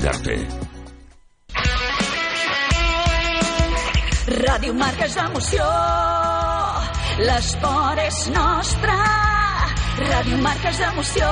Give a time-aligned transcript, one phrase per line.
[0.00, 0.32] Cuidarte.
[4.40, 5.66] Ràdio Marca és emoció,
[7.20, 8.96] l'esport és nostre.
[10.00, 11.28] Ràdio Marca és emoció,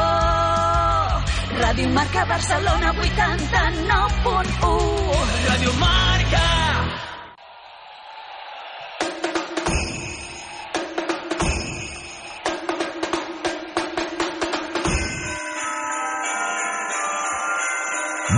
[1.62, 5.48] Ràdio Marca Barcelona 89.1.
[5.48, 7.07] Ràdio Marca.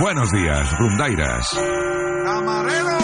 [0.01, 1.45] Buenos días, Rundaires.
[2.25, 2.97] Camarero,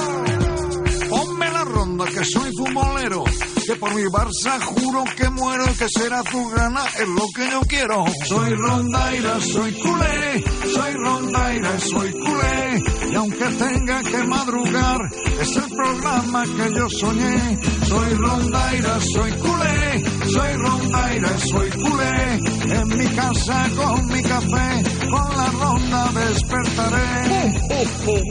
[1.07, 3.23] ponme la ronda que soy futbolero.
[3.67, 7.61] Que por mi Barça juro que muero, que será tu gana, es lo que yo
[7.67, 8.03] quiero.
[8.25, 12.83] Soy rondaira, soy culé, soy rondaira, soy culé.
[13.11, 15.01] Y aunque tenga que madrugar,
[15.39, 17.59] es el programa que yo soñé.
[17.85, 22.39] Soy rondaira, soy culé, soy rondaira, soy culé.
[22.79, 27.59] En mi casa con mi café, con la ronda despertaré.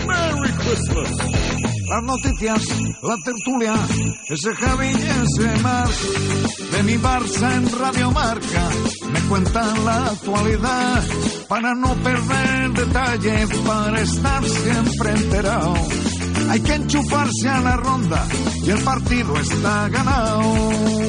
[0.06, 1.10] ¡Merry Christmas!
[1.88, 2.62] Las noticias,
[3.02, 3.74] la tertulia,
[4.28, 5.88] ese Javi y ese Mar.
[6.73, 8.68] De mi Barça en Radio Marca,
[9.12, 11.05] me cuentan la actualidad.
[11.48, 15.74] Para no perder detalle, para estar siempre enterado.
[16.51, 18.27] Hay que enchufarse a la ronda
[18.64, 21.05] y el partido está ganado.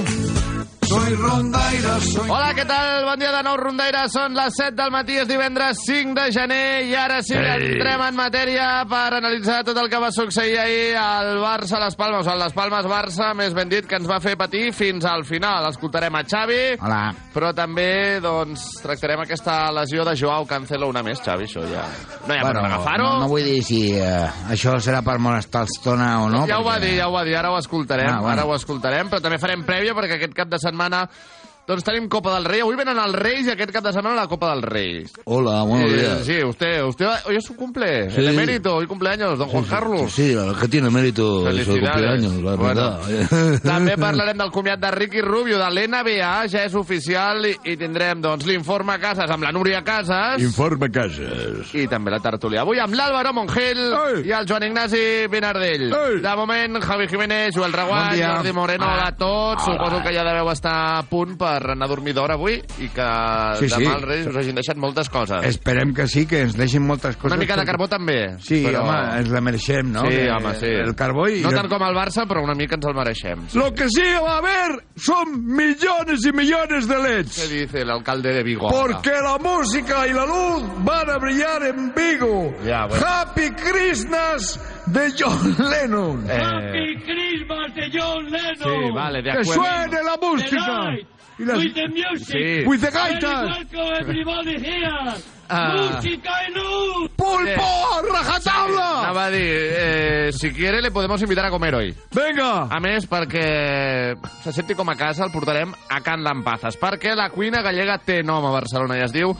[1.07, 2.27] Soy rondaira, soy...
[2.29, 3.05] Hola, què tal?
[3.07, 4.01] Bon dia de nou, Rondaire.
[4.11, 8.01] Són les 7 del matí, és divendres 5 de gener i ara sí que entrem
[8.09, 12.41] en matèria per analitzar tot el que va succeir ahir al Barça-Les Palmes, o al
[12.43, 15.69] Les Palmes-Barça, més ben dit, que ens va fer patir fins al final.
[15.69, 16.99] Escoltarem a Xavi, Hola.
[17.31, 17.87] però també
[18.19, 21.87] doncs, tractarem aquesta lesió de Joao Cancelo una més, Xavi, això ja...
[22.27, 23.07] No hi ha per on agafar-ho.
[23.13, 26.43] no, no vull dir si eh, això serà per molestar l'estona o no.
[26.51, 28.35] ja ho va perquè- dir, ja ho va dir, ara ho escoltarem, Ah, bueno.
[28.35, 31.36] ara ho escoltarem, però també farem prèvia perquè aquest cap de setmana semana
[31.67, 32.61] doncs tenim Copa del Rei.
[32.63, 35.03] Avui venen els Reis i aquest cap de setmana la Copa del Rei.
[35.25, 36.25] Hola, buenos Eh, días.
[36.25, 38.21] Sí, usted, usted, hoy es su cumple, Sí.
[38.21, 40.11] el emérito, hoy cumpleaños, don Juan Carlos.
[40.13, 42.99] Sí, el que tiene mérito su cumpleaños, la Bueno.
[42.99, 43.59] verdad.
[43.63, 48.21] També parlarem del comiat de Ricky Rubio, de l'NBA, ja és oficial, i, i tindrem
[48.21, 50.41] doncs, l'informe Casas amb la Núria Casas.
[50.41, 51.73] Informe Casas.
[51.75, 52.61] I també la tertúlia.
[52.61, 54.23] Avui amb l'Àlvaro Mongel Ei.
[54.29, 55.91] i el Joan Ignasi Benardell.
[55.91, 56.21] Ei.
[56.23, 58.31] De moment, Javi Jiménez, Joel Reguant, Bon dia.
[58.37, 59.65] Jordi Moreno, hola a tots.
[59.65, 63.07] Suposo que ja deveu estar a punt per anar a dormir d'hora avui i que
[63.59, 63.75] Sí, sí.
[63.81, 65.43] demà els Reis us hagin deixat moltes coses.
[65.47, 67.31] Esperem que sí, que ens deixin moltes coses.
[67.33, 68.35] Una mica de carbó també.
[68.39, 68.83] Sí, però...
[68.83, 70.01] home, ens la mereixem, no?
[70.07, 70.71] Sí, Que home, sí.
[70.87, 71.41] El carbó i...
[71.41, 73.47] No tant com el Barça, però una mica ens el mereixem.
[73.49, 73.57] Sí.
[73.57, 77.49] Lo que sí va a haber son millones y millones de ¿Qué LEDs.
[77.49, 78.69] dice el alcalde de Vigo?
[78.69, 82.53] Porque la música y la luz van a brillar en Vigo.
[82.65, 83.05] Ya, bueno.
[83.05, 86.25] Happy Christmas de John Lennon.
[86.29, 88.85] Eh, Christmas de John Lennon.
[88.85, 89.53] sí, vale, de que acuerdo.
[89.53, 90.65] suene la música.
[90.65, 91.07] Tonight,
[91.39, 92.27] Y las- with the music.
[92.27, 92.67] Sí.
[92.67, 93.45] With the gaitas.
[93.45, 94.89] welcome everybody here.
[95.49, 95.73] Ah.
[95.93, 97.09] Música y luz.
[97.15, 98.01] ¡Pulpo!
[98.11, 98.99] ¡Rajatabla!
[99.03, 101.95] Anava a dir, eh, si quiere le podemos invitar a comer hoy.
[102.11, 102.63] Venga.
[102.63, 107.29] A més, perquè se senti com a casa, el portarem a Can Lampazes, perquè la
[107.29, 109.31] cuina gallega té nom a Barcelona i es diu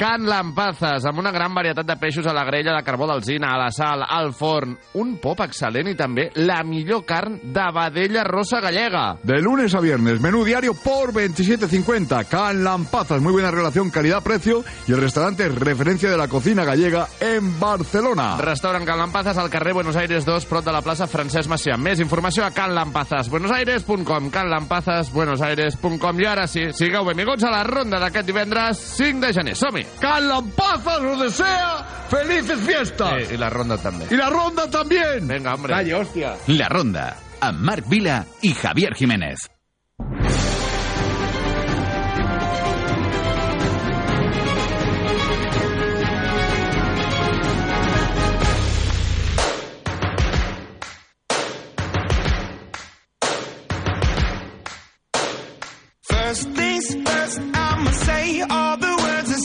[0.00, 3.58] Can Lampazes, amb una gran varietat de peixos a la grella, de carbó d'alzina, a
[3.60, 8.62] la sal, al forn, un pop excel·lent i també la millor carn de vedella rosa
[8.64, 9.18] gallega.
[9.22, 12.24] De lunes a viernes, menú diario por 27.50.
[12.30, 17.06] Can Lampazas, muy buena relación calidad-precio y el restaurante es referencia de la cocina gallega
[17.20, 18.38] en Barcelona.
[18.38, 21.76] Restaurant Can Lampazes al carrer Buenos Aires 2, prop de la plaça Francesc Macià.
[21.76, 28.80] Més informació a canlampazesbuenosaires.com canlampazesbuenosaires.com I ara sí, sigueu benvinguts a la ronda d'aquest divendres
[28.96, 29.58] 5 de gener.
[29.60, 29.89] Som-hi!
[29.98, 33.12] Carla Pazas os desea felices fiestas.
[33.14, 34.08] Eh, y la ronda también.
[34.10, 35.26] Y la ronda también.
[35.26, 35.74] Venga, hombre.
[35.74, 36.36] Calle, hostia.
[36.46, 37.16] La ronda.
[37.40, 39.50] A Marc Vila y Javier Jiménez.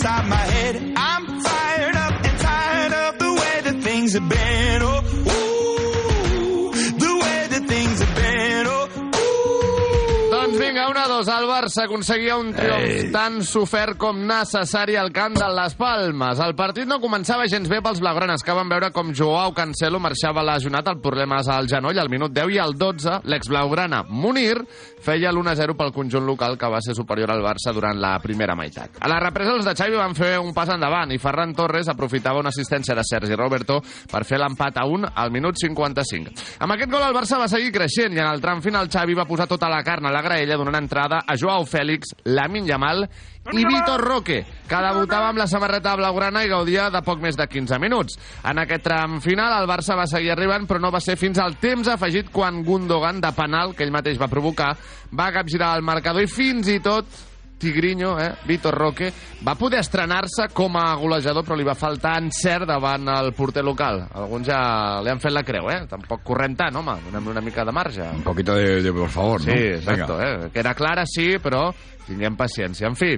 [0.05, 0.75] Inside my head.
[0.95, 4.81] I'm fired up and tired of the way that things have been.
[4.83, 5.01] Oh,
[5.33, 8.67] ooh, the way that things have been.
[8.67, 8.87] Oh,
[10.31, 11.27] Doncs vinga, una, dos.
[11.27, 16.39] El Barça aconseguia un triomf tan sofert com necessari al camp de les Palmes.
[16.39, 20.45] El partit no començava gens bé pels blaugranes, que van veure com Joao Cancelo marxava
[20.45, 24.59] lesionat amb problemes al genoll al minut 10 i al 12 l'ex-blaugrana Munir
[25.05, 28.97] feia l'1-0 pel conjunt local que va ser superior al Barça durant la primera meitat.
[28.99, 32.41] A la represa els de Xavi van fer un pas endavant i Ferran Torres aprofitava
[32.41, 33.81] una assistència de Sergi Roberto
[34.11, 36.33] per fer l'empat a 1 al minut 55.
[36.65, 39.29] Amb aquest gol el Barça va seguir creixent i en el tram final Xavi va
[39.29, 43.05] posar tota la carn a la graella donant entrada a Joao Fèlix, Lamin Yamal
[43.53, 47.45] i Vitor Roque, que debutava amb la samarreta blaugrana i gaudia de poc més de
[47.45, 48.17] 15 minuts.
[48.41, 51.59] En aquest tram final el Barça va seguir arribant, però no va ser fins al
[51.61, 54.71] temps afegit quan Gundogan, de penal, que ell mateix va provocar,
[55.17, 57.05] va capgirar el marcador i fins i tot
[57.57, 59.07] Tigrinho, eh, Vitor Roque,
[59.47, 64.01] va poder estrenar-se com a golejador, però li va faltar encert davant el porter local.
[64.11, 64.59] Alguns ja
[65.01, 65.85] li han fet la creu, eh?
[65.89, 68.09] Tampoc correm tant, home, donem una mica de marge.
[68.11, 69.55] Un poquito de, de por favor, Sí, ¿no?
[69.79, 70.49] exacto, eh?
[70.51, 71.69] Que era clara, sí, però
[72.05, 72.91] tinguem paciència.
[72.91, 73.15] En fi,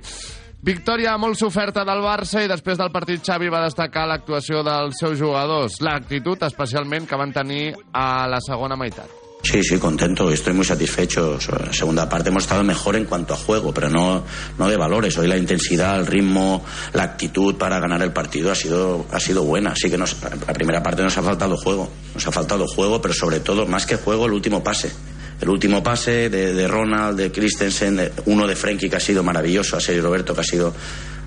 [0.61, 5.17] victòria molt soferta del Barça i després del partit Xavi va destacar l'actuació dels seus
[5.17, 9.09] jugadors, l'actitud especialment que van tenir a la segona meitat.
[9.43, 11.37] Sí, sí, contento, estoy muy satisfecho.
[11.71, 14.23] Segunda parte hemos estado mejor en cuanto a juego, pero no,
[14.57, 15.17] no de valores.
[15.17, 19.43] Hoy la intensidad, el ritmo, la actitud para ganar el partido ha sido, ha sido
[19.43, 19.73] buena.
[19.75, 23.13] Sí que nos, la primera parte nos ha faltado juego, nos ha faltado juego, pero
[23.13, 24.91] sobre todo, más que juego, el último pase.
[25.39, 29.23] El último pase de, de Ronald, de Christensen, de- uno de Frenkie que ha sido
[29.23, 30.73] maravilloso, a Sergio Roberto que ha sido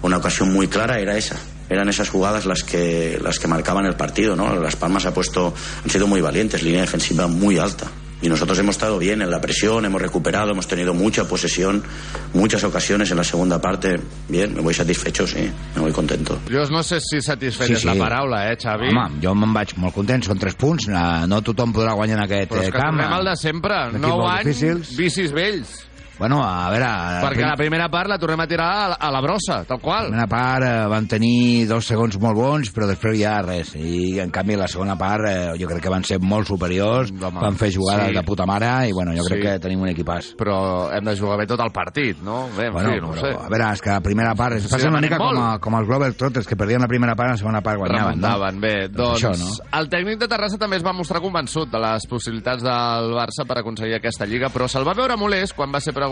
[0.02, 1.36] una ocasión muy clara, era esa.
[1.70, 4.54] Eran esas jugadas las que, las que marcaban el partido, ¿no?
[4.60, 5.54] Las Palmas ha puesto,
[5.84, 7.86] han sido muy valientes, línea defensiva muy alta.
[8.22, 11.82] Y nosotros hemos estado bien en la presión, hemos recuperado, hemos tenido mucha posesión,
[12.34, 13.98] muchas ocasiones en la segunda parte.
[14.28, 16.38] Bien, me voy satisfecho, sí, me voy contento.
[16.50, 17.98] Jo no sé si satisfet Sí, és la sí.
[17.98, 18.88] paraula, eh, Xavi?
[18.92, 22.24] Home, jo me'n vaig molt content, són tres punts, eh, no tothom podrà guanyar en
[22.24, 22.96] aquest Però és que camp.
[22.98, 23.74] tornem al de sempre.
[23.88, 24.96] Equips 9 molt anys, difícils.
[24.96, 25.86] vicis vells.
[26.20, 26.88] Bueno, a veure...
[27.24, 29.82] Perquè la primera part la tornem a tirar a la, a la brossa, tal La
[29.82, 30.06] qual.
[30.10, 33.72] primera part eh, van tenir dos segons molt bons, però després ja res.
[33.80, 37.40] I, en canvi, la segona part eh, jo crec que van ser molt superiors, Home,
[37.40, 38.18] van fer jugades sí.
[38.18, 39.46] de puta mare, i bueno, jo crec Sí.
[39.46, 40.34] que tenim un equipàs.
[40.36, 42.42] Però hem de jugar bé tot el partit, no?
[42.56, 43.30] Bé, en Bueno, fi, no però, sé.
[43.40, 44.56] a veure, és que la primera part...
[44.58, 47.14] Es Sí, passa una mica com, a, com els Global Trotters, que perdien la primera
[47.16, 48.28] part i la segona part guanyaven, no?
[48.28, 48.74] Remuntaven, bé.
[48.92, 49.48] Doncs això, no?
[49.80, 53.56] el tècnic de Terrassa també es va mostrar convençut de les possibilitats del Barça per
[53.62, 56.09] aconseguir aquesta lliga, però se'l va veure molest quan va ser preguntat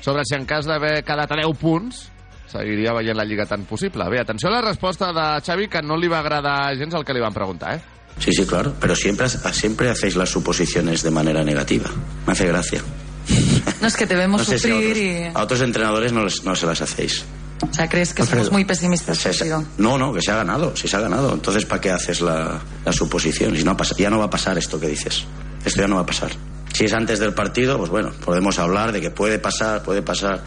[0.00, 2.10] sobre si en cas d'haver quedat a 10 punts
[2.46, 4.04] seguiria veient la lliga tan possible.
[4.08, 7.12] Bé, atenció a la resposta de Xavi, que no li va agradar gens el que
[7.12, 7.80] li van preguntar, eh?
[8.18, 11.90] Sí, sí, claro, pero siempre, siempre hacéis las suposiciones de manera negativa.
[12.26, 12.80] Me hace gracia.
[13.80, 14.98] No, es que te vemos No sé si a sufrir otros,
[15.34, 15.38] y...
[15.38, 17.24] a otros entrenadores no, les- no se las hacéis.
[17.68, 18.44] O sea, crees que Alfredo.
[18.44, 21.34] somos muy pesimistas Se- se- no, no, que se ha ganado, si se ha ganado.
[21.34, 23.54] Entonces, ¿para qué haces la, la suposición?
[23.56, 25.24] Si no ya no va a pasar esto que dices.
[25.64, 26.30] Esto ya no va a pasar.
[26.76, 30.42] Si es antes del partido, pues bueno, podemos hablar de que puede pasar, puede pasar,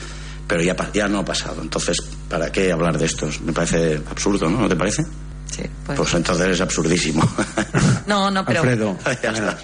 [0.47, 1.59] pero ya, ya no ha pasado.
[1.59, 1.97] Entonces,
[2.29, 3.27] ¿para qué hablar de esto?
[3.43, 4.61] Me parece absurdo, ¿no?
[4.61, 5.03] ¿No te parece?
[5.49, 5.97] Sí, pues...
[5.97, 7.27] Pues entonces es absurdísimo.
[8.05, 8.95] No, no, pero...
[9.24, 9.57] ya está.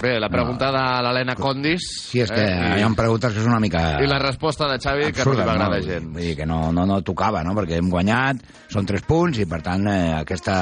[0.00, 1.86] Bé, la pregunta de l'Helena Condis...
[2.10, 3.82] Sí, és que eh, hi ha preguntes que són una mica...
[4.02, 5.86] I la resposta de Xavi, que no li va agradar no?
[5.86, 6.08] gent.
[6.14, 7.54] Vull dir que no, no, no tocava, no?
[7.58, 8.40] Perquè hem guanyat,
[8.72, 10.56] són tres punts i, per tant, eh, aquesta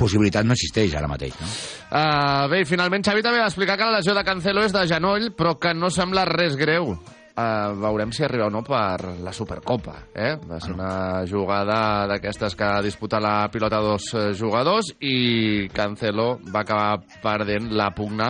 [0.00, 1.48] possibilitat no existeix ara mateix, no?
[1.92, 4.86] Uh, bé, i finalment Xavi també va explicar que la lesió de Cancelo és de
[4.90, 6.94] genoll, però que no sembla res greu.
[7.32, 9.94] Uh, veurem si arriba o no per la Supercopa.
[10.12, 10.34] Eh?
[10.44, 16.60] Va ser una jugada d'aquestes que disputa la pilota dos eh, jugadors i Cancelo va
[16.60, 18.28] acabar perdent la pugna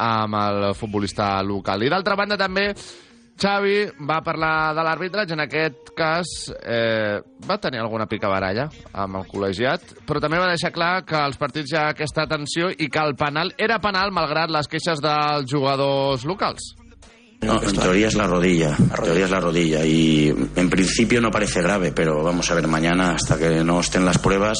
[0.00, 1.84] amb el futbolista local.
[1.84, 2.70] I d'altra banda també
[3.38, 8.66] Xavi va parlar de l'arbitratge, en aquest cas eh, va tenir alguna picabaralla
[8.98, 12.72] amb el col·legiat, però també va deixar clar que els partits hi ha aquesta tensió
[12.72, 16.72] i que el penal era penal malgrat les queixes dels jugadors locals.
[17.40, 18.76] No, en teoría es la rodilla.
[18.78, 19.84] En teoría es la rodilla.
[19.84, 24.04] Y en principio no parece grave, pero vamos a ver mañana hasta que no estén
[24.04, 24.58] las pruebas,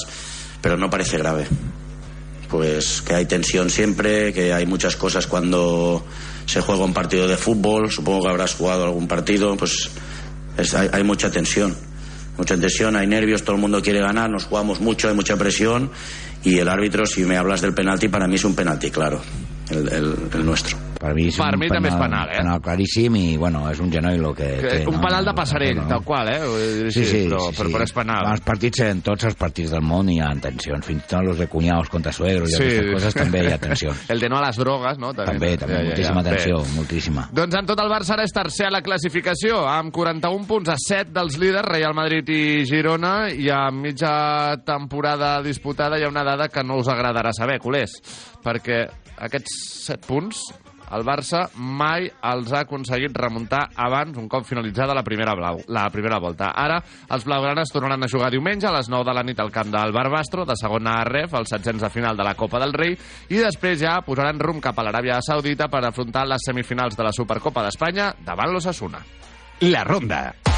[0.62, 1.47] pero no parece grave.
[2.49, 6.04] Pues que hay tensión siempre, que hay muchas cosas cuando
[6.47, 9.90] se juega un partido de fútbol, supongo que habrás jugado algún partido, pues
[10.56, 11.76] es- hay, hay mucha tensión.
[12.38, 15.90] Mucha tensión, hay nervios, todo el mundo quiere ganar, nos jugamos mucho, hay mucha presión
[16.44, 19.20] y el árbitro, si me hablas del penalti, para mí es un penalti, claro.
[19.71, 20.77] El, el, el nuestro.
[20.99, 22.39] Per mi, és Per un mi també és penal, eh?
[22.41, 24.79] penal claríssim i, bueno, és un genoll el que Que, té.
[24.91, 25.01] un no?
[25.05, 26.41] penal de passarell, tal qual, eh?
[26.43, 27.75] Dir, Sí, sí, però, sí, però, sí.
[27.77, 28.27] però és penal.
[28.33, 31.39] Els partits, en tots els partits del món hi ha tensions, fins i tot los
[31.39, 34.09] de cunyaos contra suegros i aquestes coses també hi ha tensions.
[34.11, 35.13] El de no a les drogues, no?
[35.15, 36.31] També, també, moltíssima Bé.
[36.35, 37.29] tensió, moltíssima.
[37.31, 40.81] Doncs en tot el Barça ara és tercer a la classificació, amb 41 punts a
[40.83, 46.25] 7 dels líders, Real Madrid i Girona, i a mitja temporada disputada hi ha una
[46.27, 48.01] dada que no us agradarà saber, culers,
[48.43, 48.83] perquè
[49.27, 50.47] aquests 7 punts
[50.97, 55.85] el Barça mai els ha aconseguit remuntar abans, un cop finalitzada la primera, blau, la
[55.93, 56.53] primera volta.
[56.57, 56.79] Ara,
[57.13, 59.93] els blaugranes tornaran a jugar diumenge a les 9 de la nit al camp del
[59.93, 62.97] Barbastro, de segona a ref, als setzents de final de la Copa del Rei,
[63.29, 67.13] i després ja posaran rumb cap a l'Aràbia Saudita per afrontar les semifinals de la
[67.13, 69.05] Supercopa d'Espanya davant l'Ossassuna.
[69.69, 70.58] La ronda.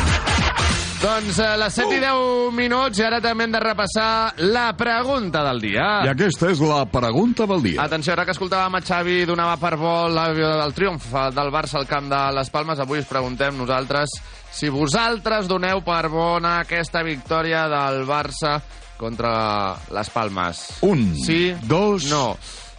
[1.01, 5.41] Doncs a les 7 i 10 minuts i ara també hem de repassar la pregunta
[5.47, 5.87] del dia.
[6.05, 7.81] I aquesta és la pregunta del dia.
[7.87, 10.27] Atenció, ara que escoltàvem a Xavi donava per bo la-
[10.67, 14.09] el triomf del Barça al camp de les Palmes, avui us preguntem nosaltres
[14.51, 18.61] si vosaltres doneu per bona aquesta victòria del Barça
[18.97, 20.67] contra les Palmes.
[20.81, 21.55] Un, Sí?
[21.63, 22.05] dos...
[22.11, 22.37] No.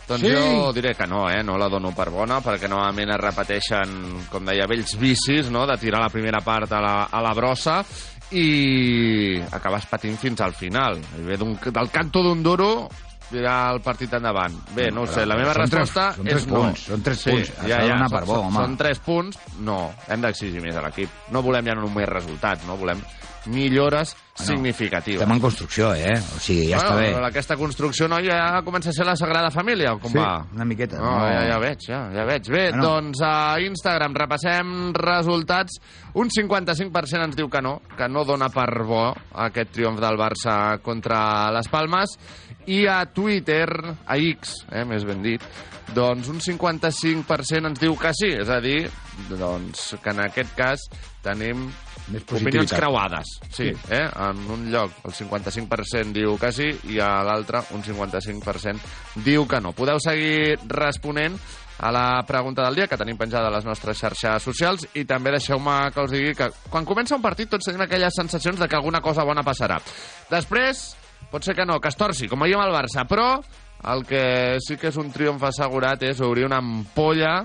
[0.09, 0.33] Doncs Sí.
[0.35, 1.43] jo diré que no, eh?
[1.43, 5.77] No la dono per bona, perquè novament es repeteixen, com deia, vells vicis, no?, de
[5.79, 7.85] tirar la primera part a la, a la brossa
[8.33, 10.99] i acabes patint fins al final.
[11.19, 12.89] I ve del canto d'un duro
[13.31, 14.55] tirar el partit endavant.
[14.77, 16.55] Bé, no sé, la meva Són tres- resposta són tres és no.
[16.61, 17.53] punts, són tres sí, punts.
[17.65, 18.59] Ja, ja, són, per bo, són, home.
[18.67, 19.39] són tres punts.
[19.61, 19.79] No,
[20.09, 21.09] hem d'exigir més a l'equip.
[21.33, 23.01] No volem ja només resultats, no volem
[23.47, 25.21] millores significatives.
[25.21, 26.15] Estem en construcció, eh?
[26.17, 27.11] O sigui, ja està bé.
[27.13, 30.45] Bueno, aquesta construcció, no, ja comença a ser la Sagrada Família, o com Sí, va?
[30.55, 30.99] una miqueta.
[30.99, 31.27] No, no.
[31.29, 32.49] ja, ja veig, ja, ja veig.
[32.49, 32.83] Bé, Bueno.
[32.83, 35.81] doncs a Instagram repassem resultats.
[36.15, 40.79] Un 55% ens diu que no, que no dona per bo aquest triomf del Barça
[40.83, 42.17] contra les Palmes.
[42.67, 43.67] I a Twitter,
[44.07, 45.43] a X, eh, més ben dit,
[45.95, 48.29] doncs un 55% ens diu que sí.
[48.39, 48.89] És a dir,
[49.29, 50.85] doncs, que en aquest cas
[51.23, 51.69] tenim
[52.11, 53.37] Més opinions creuades.
[53.55, 54.05] Sí, eh?
[54.27, 59.61] En un lloc el 55% diu que sí i a l'altre un 55% diu que
[59.63, 59.75] no.
[59.77, 61.39] Podeu seguir responent
[61.83, 65.33] a la pregunta del dia que tenim penjada a les nostres xarxes socials i també
[65.35, 68.79] deixeu-me que us digui que quan comença un partit tots tenim aquelles sensacions de que
[68.79, 69.81] alguna cosa bona passarà.
[70.31, 70.85] Després,
[71.31, 73.35] pot ser que no, que es torci, com ahir amb el Barça, però
[73.93, 77.41] el que sí que és un triomf assegurat és obrir una ampolla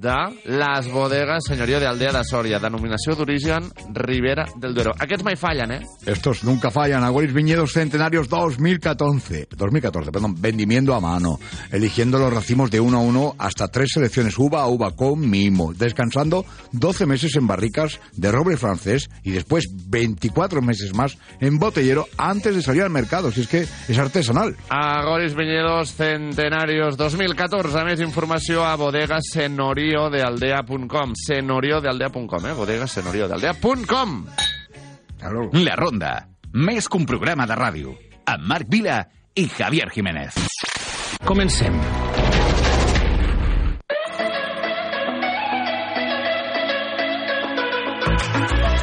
[0.00, 4.92] de les bodegas Senyorio de Aldea de Soria, denominació d'origen Ribera del Duero.
[4.98, 5.80] Aquests mai fallen, eh?
[6.06, 7.04] Estos nunca fallan.
[7.04, 9.48] Aguaris Viñedos Centenarios 2014.
[9.56, 10.34] 2014, perdón.
[10.38, 11.38] Vendimiento a mano.
[11.70, 15.72] Eligiendo los racimos de uno a uno hasta tres selecciones uva a uva con mimo.
[15.72, 22.06] Descansando 12 meses en barricas de roble francés y después 24 meses más en botellero
[22.18, 23.30] antes de salir al mercado.
[23.30, 24.56] Si es que es artesanal.
[24.68, 27.84] Agoris Viñedos Centenarios 2014.
[27.84, 28.76] Més informació a
[29.84, 32.52] bodegasenoriodealdea.com senoriodealdea.com, eh?
[32.52, 34.24] bodegasenoriodealdea.com
[35.64, 36.28] La ronda.
[36.54, 37.94] Més que un programa de ràdio.
[38.30, 39.02] Amb Marc Vila
[39.34, 40.38] i Javier Jiménez.
[41.24, 41.80] Comencem.
[48.24, 48.73] Bé,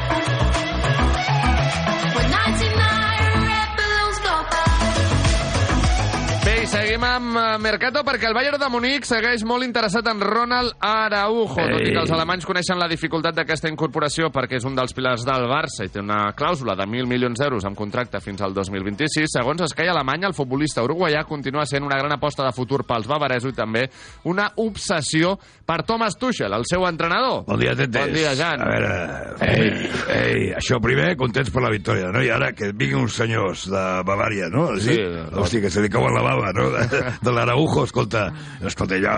[7.32, 11.70] amb eh, Mercato perquè el Bayern de Múnich segueix molt interessat en Ronald Araujo, Ei.
[11.72, 15.24] tot i que els alemanys coneixen la dificultat d'aquesta incorporació perquè és un dels pilars
[15.28, 19.32] del Barça i té una clàusula de 1.000 milions d'euros amb contracte fins al 2026.
[19.32, 23.54] Segons Sky Alemanya, el futbolista uruguaià continua sent una gran aposta de futur pels bavaresos
[23.54, 23.86] i també
[24.28, 27.46] una obsessió per Thomas Tuchel, el seu entrenador.
[27.48, 28.02] Bon dia, Tetes.
[28.02, 28.60] Bon dia, Jan.
[28.60, 28.92] A veure,
[29.48, 29.72] ei,
[30.18, 32.26] ei, això primer, contents per la victòria, no?
[32.26, 34.68] I ara que vinguin uns senyors de Bavària, no?
[34.82, 34.98] Sí,
[35.32, 36.68] Hòstia, que se li cauen la bava, no?
[37.22, 38.32] De, l'Araujo, escolta,
[38.66, 39.14] escolta, ja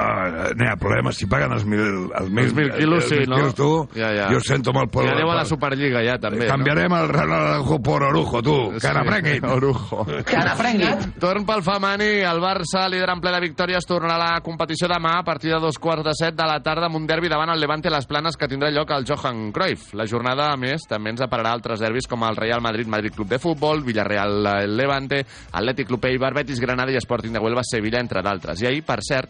[0.58, 3.30] no hi ha problema, si paguen els mil, els mil, Els mil quilos, els sí,
[3.30, 3.38] no?
[3.38, 4.26] quilos, tu, Ja, ja.
[4.34, 5.06] jo sento molt per...
[5.08, 6.48] I aneu a la per- Superliga ja, també.
[6.50, 9.46] Canviarem el Ronald Araujo por Orujo, tu, que ara prenguin.
[9.56, 10.04] Orujo.
[10.28, 11.14] Que ara prenguin.
[11.22, 15.16] Torn pel femení, el Barça, líder en ple de victòries, tornarà a la competició demà
[15.22, 17.60] a partir de dos quarts de set de la tarda amb un derbi davant el
[17.64, 19.94] Levante a les Planes que tindrà lloc al Johan Cruyff.
[19.96, 23.32] La jornada, a més, també ens apararà altres derbis com el Real Madrid, Madrid Club
[23.32, 27.62] de Futbol, Villarreal, el Levante, Atlètic Club Eibar, Betis Granada i Sporting Sporting de Huelva,
[27.64, 28.62] Sevilla, entre d'altres.
[28.62, 29.30] I ahir, per cert,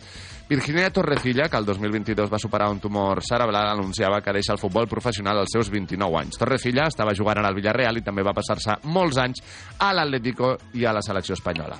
[0.50, 4.88] Virginia Torrecilla, que el 2022 va superar un tumor cerebral, anunciava que deixa el futbol
[4.88, 6.38] professional als seus 29 anys.
[6.38, 9.39] Torrecilla estava jugant ara al Villarreal i també va passar-se molts anys
[9.79, 11.79] a l'Atlético i a la selecció espanyola.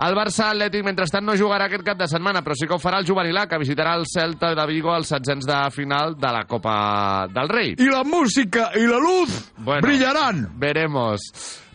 [0.00, 2.98] El Barça Atlètic, mentrestant, no jugarà aquest cap de setmana, però sí que ho farà
[2.98, 7.26] el juvenilà, que visitarà el Celta de Vigo als setzents de final de la Copa
[7.32, 7.74] del Rei.
[7.78, 9.82] Y la música y la luz Bueno.
[9.86, 10.48] brillarán.
[10.58, 11.20] Veremos.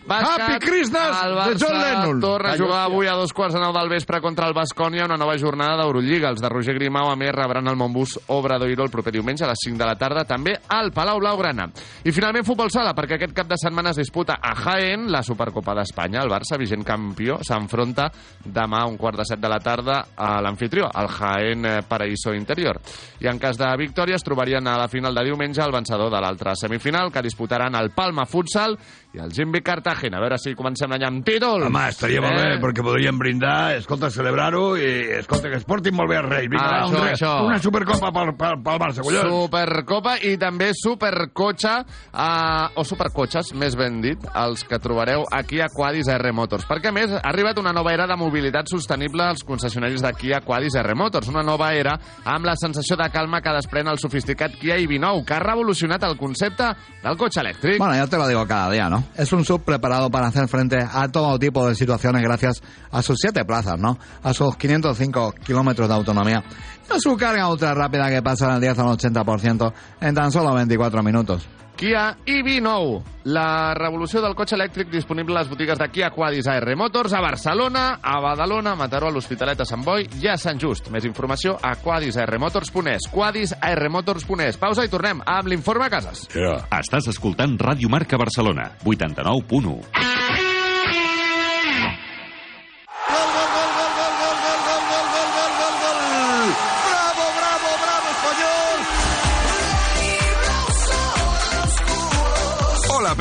[0.08, 2.20] Happy Christmas el de Barça John Lennon.
[2.22, 5.18] torna a jugar avui a dos quarts de nou del vespre contra el Bascònia, una
[5.18, 6.30] nova jornada d'Eurolliga.
[6.30, 9.64] Els de Roger Grimau, a més, rebran el Montbus Obradoiro el proper diumenge a les
[9.66, 11.66] 5 de la tarda, també al Palau Blaugrana.
[12.06, 15.74] I finalment futbol sala, perquè aquest cap de setmana es disputa a Jaén la Supercopa
[15.74, 16.22] d'Espanya.
[16.22, 18.12] El Barça, vigent campió, s'enfronta
[18.46, 22.34] demà a un quart de set de la tarda a l'anfitrió, al Jaén eh, Paraíso
[22.36, 22.78] Interior.
[23.26, 26.22] I en cas de victòria es trobarien a la final de diumenge el vencedor de
[26.22, 28.78] l'altra semifinal, que disputaran el Palma Futsal
[29.16, 30.18] i el Gimbi Cartagena.
[30.20, 31.64] A veure si comencem l'any amb títol.
[31.70, 34.90] Home, estaria molt bé, perquè podríem brindar, escolta, celebrar-ho, i
[35.22, 36.50] escolta, que es portin molt bé els Reis.
[36.52, 37.34] Vinga, Ah, va, un això, re- això.
[37.46, 39.32] una supercopa pel, pel, pel Barça, collons.
[39.32, 41.74] Supercopa i també Supercotxe,
[42.14, 46.66] eh, o Supercotxes, més ben dit, els que trobareu aquí a Quadis R Motors.
[46.68, 50.76] Perquè, més, ha arribat una nova era de mobilitat sostenible als concessionaris de Kia Quadis
[50.76, 51.30] R Motors.
[51.32, 55.34] Una nova era amb la sensació de calma que desprèn el sofisticat Kia i29, que
[55.38, 57.78] ha revolucionat el concepte del cotxe elèctric.
[57.78, 59.04] Bueno, ya te lo digo cada día, ¿no?
[59.16, 63.18] Es un sub preparado para hacer frente a todo tipo de situaciones gracias a sus
[63.20, 63.98] siete plazas, ¿no?
[64.24, 66.44] A sus 505 kilómetros de autonomía.
[66.90, 70.54] Y a su carga ultra rápida que pasa del 10 al 80% en tan solo
[70.54, 71.48] 24 minutos.
[71.76, 73.02] Kia EV9,
[73.36, 77.22] la revolució del cotxe elèctric disponible a les botigues de Kia Quadis AR Motors a
[77.24, 80.88] Barcelona, a Badalona, a Mataró, a l'Hospitalet, a Sant Boi i a Sant Just.
[80.94, 84.60] Més informació a quadisarmotors.es, quadisarmotors.es.
[84.62, 86.28] Pausa i tornem amb l'informe a cases.
[86.80, 90.45] Estàs escoltant Ràdio Marca Barcelona, 89.1.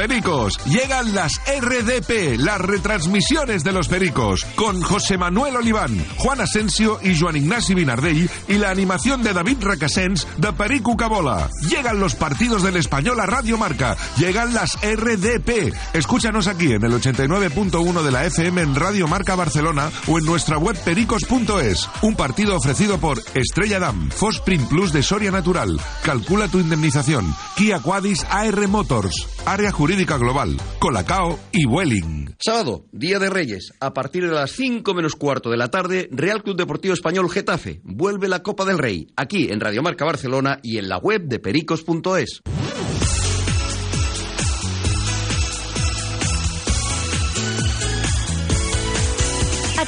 [0.06, 6.98] Pericos, llegan las RDP, las retransmisiones de los Pericos, con José Manuel Oliván, Juan Asensio
[7.02, 11.48] y Joan Ignasi Vinardell y la animación de David Racasens de Perico Cabola.
[11.70, 15.72] Llegan los partidos del Español a Radio Marca, llegan las RDP.
[15.94, 20.58] Escúchanos aquí en el 89.1 de la FM en Radio Marca Barcelona o en nuestra
[20.58, 21.88] web pericos.es.
[22.02, 25.80] Un partido ofrecido por Estrella Damm, Fosprin Plus de Soria Natural.
[26.02, 27.34] Calcula tu indemnización.
[27.56, 29.33] Kia Quadis AR Motors.
[29.46, 30.56] Área Jurídica Global.
[30.78, 32.34] Colacao y Vueling.
[32.38, 36.42] Sábado, Día de Reyes, a partir de las 5 menos cuarto de la tarde, Real
[36.42, 37.80] Club Deportivo Español Getafe.
[37.84, 41.40] Vuelve la Copa del Rey, aquí en Radio Marca Barcelona y en la web de
[41.40, 42.40] pericos.es.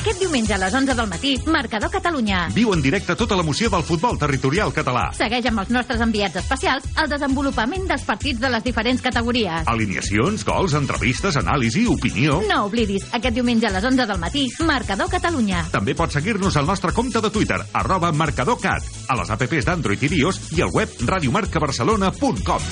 [0.07, 2.45] Aquest diumenge a les 11 del matí, Marcador Catalunya.
[2.55, 5.09] Viu en directe tota l'emoció del futbol territorial català.
[5.19, 9.66] Segueix amb els nostres enviats especials el desenvolupament dels partits de les diferents categories.
[9.66, 12.37] Alineacions, gols, entrevistes, anàlisi, opinió...
[12.47, 15.64] No oblidis, aquest diumenge a les 11 del matí, Marcador Catalunya.
[15.75, 20.12] També pots seguir-nos al nostre compte de Twitter, arroba marcadorcat, a les apps d'Android i
[20.21, 22.71] iOS i al web radiomarcabarcelona.com.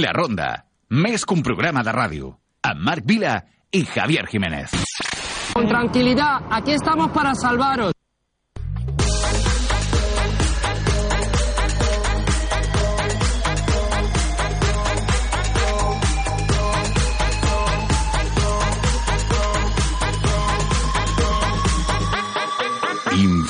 [0.00, 0.50] La Ronda,
[0.96, 3.36] més que un programa de ràdio, amb Marc Vila
[3.72, 4.70] i Javier Jiménez.
[5.52, 7.97] Con tranquilidad, aquí estamos para salvaros.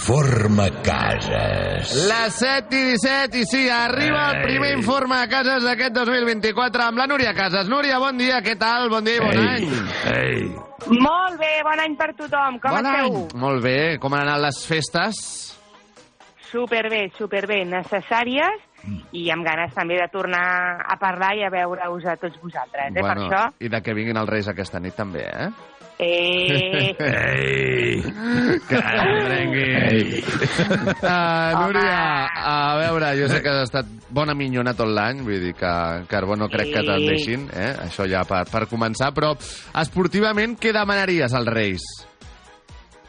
[0.08, 1.90] Informa Cases.
[2.08, 7.02] Les 7 i 17, i sí, arriba el primer informe a cases d'aquest 2024 amb
[7.02, 7.68] la Núria Casas.
[7.68, 8.88] Núria, bon dia, què tal?
[8.88, 9.68] Bon dia i bon any.
[10.14, 10.48] Ei.
[10.96, 12.56] Molt bé, bon any per tothom.
[12.56, 13.18] Com bon esteu?
[13.18, 13.36] any.
[13.44, 15.20] Molt bé, com han anat les festes?
[16.48, 18.64] Superbé, superbé, necessàries
[19.12, 20.46] i amb ganes també de tornar
[20.88, 22.96] a parlar i a veure-us a tots vosaltres.
[22.96, 23.02] Eh?
[23.04, 25.50] Per això, I de que vinguin els Reis aquesta nit també, eh?
[25.98, 26.94] Eh...
[26.98, 28.02] Ei.
[28.68, 30.22] Que prengui.
[31.02, 35.54] Uh, Núria, a veure, jo sé que has estat bona minyona tot l'any, vull dir
[35.58, 35.72] que
[36.10, 37.08] Carbó no crec que te'n Sí.
[37.10, 37.72] deixin, eh?
[37.88, 39.34] això ja per, per començar, però
[39.80, 41.82] esportivament què demanaries als Reis?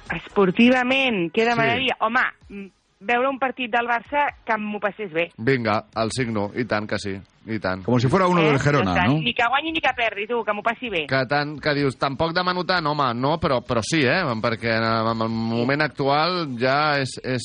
[0.10, 1.50] esportivament, què Sí.
[1.50, 1.96] demanaria?
[2.02, 2.68] Home, mm,
[3.02, 5.30] veure un partit del Barça que m'ho passés bé.
[5.38, 7.14] Vinga, el signo, i tant que sí,
[7.48, 7.84] i tant.
[7.84, 9.14] Como si fuera uno del Gerona, ¿no?
[9.20, 11.06] Ni que guanyi ni que perdi, tu, que m'ho passi bé.
[11.08, 14.22] Que tant, que dius, tampoc demano tant, home, no, però, però sí, eh?
[14.42, 14.86] Perquè en
[15.24, 17.42] el moment actual ja és, és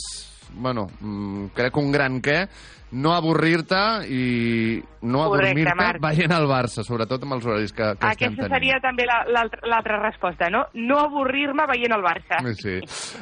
[0.55, 2.47] bueno, mm, crec un gran què,
[2.95, 8.35] no avorrir-te i no adormir-te veient el Barça, sobretot amb els horaris que, que estem
[8.37, 8.55] Aquesta tenint.
[8.55, 10.67] seria també la- l'altra l'altra resposta, no?
[10.75, 12.39] No avorrir-me veient el Barça.
[12.55, 12.77] Sí.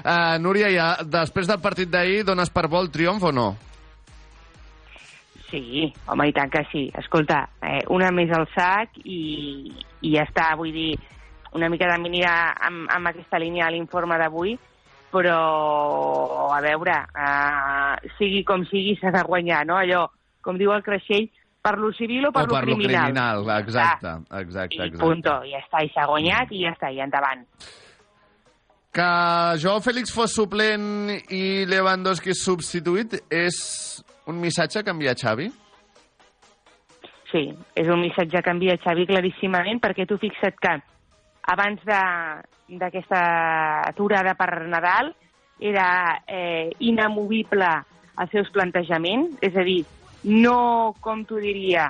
[0.05, 3.57] Uh, Núria, ja, després del partit d'ahir, dones per bo el triomf o no?
[5.53, 6.87] Sí, home, i tant que sí.
[6.97, 9.69] Escolta, eh, una més al sac i,
[10.01, 10.95] i ja està, vull dir,
[11.53, 12.37] una mica de anirà
[12.69, 14.57] amb, amb aquesta línia a l'informe d'avui,
[15.13, 19.77] però, a veure, eh, sigui com sigui, s'ha de guanyar, no?
[19.77, 20.07] Allò,
[20.41, 21.29] com diu el Creixell,
[21.63, 23.13] per lo civil o per, o per lo criminal.
[23.13, 25.05] criminal, exacte, exacte, I exacte.
[25.05, 27.45] punto, ja està, i s'ha guanyat i ja està, i endavant.
[28.93, 29.11] Que
[29.61, 33.61] Joao Fèlix fos suplent i Lewandowski substituït és
[34.27, 35.49] un missatge que envia Xavi?
[37.33, 40.77] Sí, és un missatge que envia Xavi claríssimament, perquè tu fixa't que
[41.53, 43.23] abans d'aquesta
[43.89, 45.11] aturada per Nadal
[45.59, 47.71] era eh, inamovible
[48.21, 49.81] els seus plantejaments, és a dir,
[50.29, 51.89] no, com t'ho diria,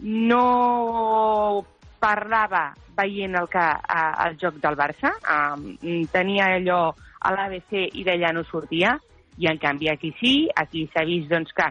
[0.00, 1.64] no
[2.00, 5.70] parlava veient el, que, a, el joc del Barça, um,
[6.12, 6.82] tenia allò
[7.20, 8.96] a l'ABC i d'allà no sortia,
[9.40, 11.66] i en canvi aquí sí, aquí s'ha vist doncs, que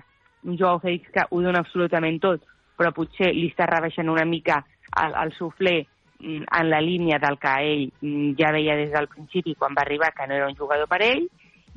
[0.49, 2.45] un Joao Félix que ho dona absolutament tot,
[2.77, 4.63] però potser li està rebaixant una mica
[5.03, 9.09] el, el suflé mm, en la línia del que ell mm, ja veia des del
[9.11, 11.27] principi quan va arribar que no era un jugador per ell,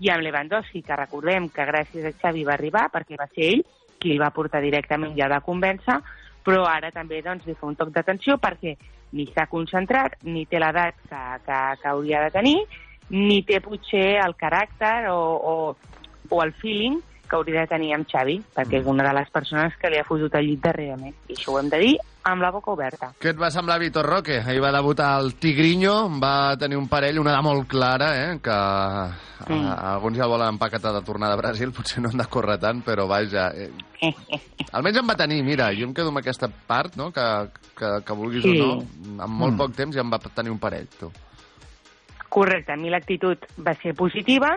[0.03, 3.65] i amb Lewandowski, que recordem que gràcies a Xavi va arribar, perquè va ser ell
[4.01, 5.99] qui el va portar directament ja de convèncer,
[6.43, 8.75] però ara també doncs, li fa un toc d'atenció perquè
[9.13, 12.57] ni està concentrat, ni té l'edat que, que, que hauria de tenir,
[13.11, 15.77] ni té potser el caràcter o, o,
[16.31, 19.73] o el feeling que hauria de tenir amb Xavi, perquè és una de les persones
[19.81, 21.15] que li ha fotut el llit darrerament.
[21.29, 21.95] I això ho hem de dir
[22.29, 23.09] amb la boca oberta.
[23.19, 24.37] Què et va semblar Vitor Roque?
[24.45, 28.39] Ahir va debutar el Tigrinho, va tenir un parell, una de molt clara, eh?
[28.43, 28.59] que
[29.43, 29.65] Mm.
[29.67, 32.83] a, alguns ja volen empaquetar de tornar de Brasil, potser no han de córrer tant,
[32.85, 33.49] però vaja...
[33.57, 33.73] Eh,
[34.73, 37.25] almenys em va tenir, mira, jo em quedo amb aquesta part, no?, que,
[37.75, 38.61] que, que vulguis Sí.
[38.61, 39.59] o no, en molt Mm.
[39.59, 41.11] poc temps ja em va tenir un parell, tu.
[42.33, 44.55] Correcte, a mi l'actitud va ser positiva,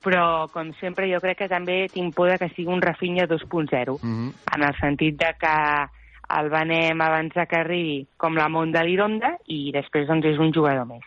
[0.00, 3.98] però, com sempre, jo crec que també tinc por de que sigui un Rafinha 2.0,
[4.00, 4.32] Mm -hmm.
[4.56, 5.56] en el sentit de que
[6.38, 10.38] el venem abans de que arribi com la món de l'Ironda i després doncs, és
[10.38, 11.04] un jugador més.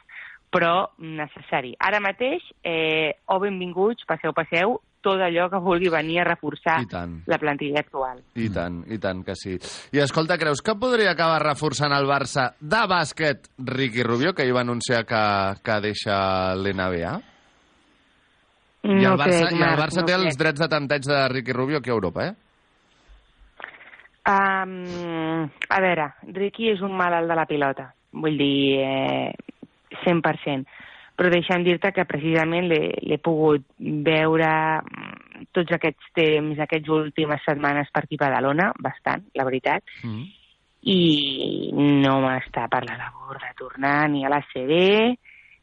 [0.52, 1.76] Però necessari.
[1.80, 6.78] Ara mateix, eh, o benvinguts, passeu, passeu, tot allò que vulgui venir a reforçar
[7.28, 8.22] la plantilla actual.
[8.40, 9.58] I tant, i tant que sí.
[9.94, 14.56] I escolta, creus que podria acabar reforçant el Barça de bàsquet Ricky Rubio, que ahir
[14.56, 15.22] va anunciar que,
[15.64, 16.16] que deixa
[16.56, 17.14] l'NBA?
[18.84, 20.40] I el No Barça, crec, i el Marc, Barça no té els crec.
[20.42, 22.34] drets de tanteig de Ricky Rubio aquí a Europa, eh?
[24.24, 29.34] Um, a veure, Ricky és un malalt de la pilota, vull dir, eh,
[30.06, 30.64] 100%.
[31.16, 34.50] Però deixa'm dir-te que precisament l'he pogut veure
[34.82, 40.24] mm, tots aquests temps, aquestes últimes setmanes per aquí a Badalona, bastant, la veritat, Mm.
[40.84, 41.70] i
[42.04, 44.74] no m'està per la labor de tornar ni a l'ACB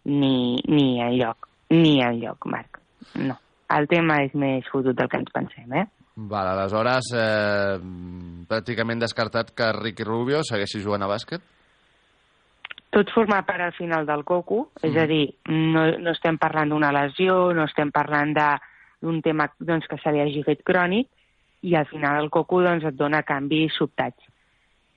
[0.05, 2.79] ni, ni enlloc, ni enlloc, Marc.
[3.17, 3.37] No.
[3.71, 5.85] El tema és més fotut del que ens pensem, eh?
[6.31, 7.79] Val, aleshores, eh,
[8.51, 11.41] pràcticament descartat que Ricky Rubio segueixi jugant a bàsquet?
[12.90, 16.90] Tot forma part al final del coco, és a dir, no, no estem parlant d'una
[16.92, 18.59] lesió, no estem parlant de-
[19.00, 21.09] d'un tema doncs, que se li hagi fet crònic,
[21.62, 24.20] i al final el coco doncs, et dona canvis sobtats.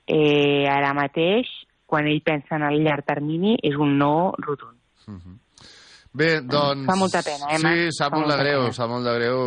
[0.06, 1.48] Eh, ara mateix,
[1.86, 4.76] quan ell pensa en el llarg termini, és un no rotund.
[6.14, 6.84] Bé, doncs...
[6.86, 7.74] Fa molta pena, eh, Marc?
[7.74, 8.72] Sí, sap molt de greu, pena.
[8.76, 9.38] sap molt de greu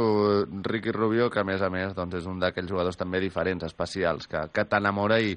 [0.67, 4.27] Ricky Rubio, que a més a més doncs, és un d'aquells jugadors també diferents, especials,
[4.27, 5.31] que, que t'enamora i,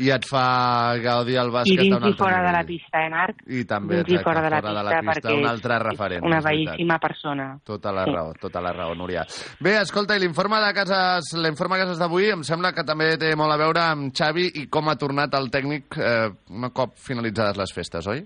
[0.00, 3.02] i et fa gaudir el bàsquet a dins un i altre fora de la pista,
[3.04, 3.44] eh, Marc?
[3.44, 6.24] I també, dins exacte, fora de la pista, perquè un altre referent.
[6.24, 7.50] una bellíssima persona.
[7.62, 8.16] Tota la Sí.
[8.16, 9.26] raó, tota la raó, Núria.
[9.60, 13.34] Bé, escolta, i l'informe de cases, l'informe de cases d'avui em sembla que també té
[13.36, 17.60] molt a veure amb Xavi i com ha tornat el tècnic eh, un cop finalitzades
[17.60, 18.24] les festes, oi?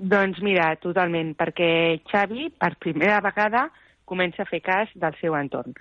[0.00, 3.66] Doncs mira, totalment, perquè Xavi, per primera vegada,
[4.08, 5.74] comença a fer cas del seu entorn.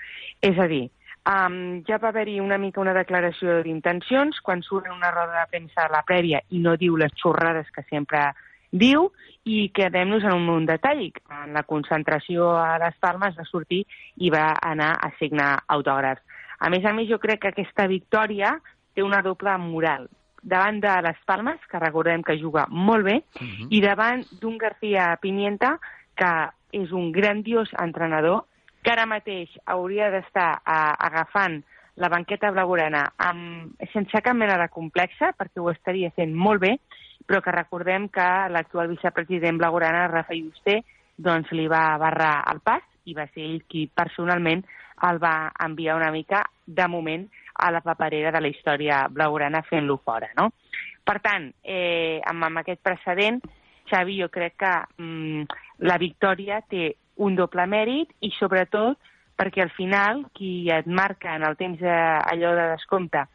[0.43, 0.89] És a dir,
[1.23, 5.86] um, ja va haver-hi una mica una declaració d'intencions quan surt una roda de premsa
[5.86, 8.25] a la prèvia i no diu les xorrades que sempre
[8.75, 9.08] diu
[9.47, 11.08] i quedem-nos en un, un detall.
[11.45, 13.86] En la concentració a les Palmes va sortir
[14.17, 16.27] i va anar a signar autògrafs.
[16.60, 18.58] A més a més, jo crec que aquesta victòria
[18.93, 20.10] té una doble moral
[20.41, 23.23] davant de les Palmes, que recordem que juga molt bé,
[23.69, 25.80] i davant d'un García Pimienta,
[26.15, 28.45] que és un grandiós entrenador,
[28.84, 31.63] que ara mateix hauria d'estar a- agafant
[31.95, 36.80] la banqueta blaugrana amb, sense cap mena de complexa, perquè ho estaria fent molt bé,
[37.28, 40.84] però que recordem que l'actual vicepresident blaugrana, Rafa Juste,
[41.17, 44.63] doncs li va barrar el pas i va ser ell qui personalment
[45.10, 47.28] el va enviar una mica, de moment,
[47.59, 50.49] a la paperera de la història blaugrana fent-lo fora, no?
[51.03, 53.41] Per tant, eh, amb, amb aquest precedent,
[53.89, 58.99] Xavi, jo crec que mm, la victòria té un doble mèrit i, sobretot,
[59.39, 61.97] perquè al final qui et marca en el temps de,
[62.33, 63.25] allò de descompte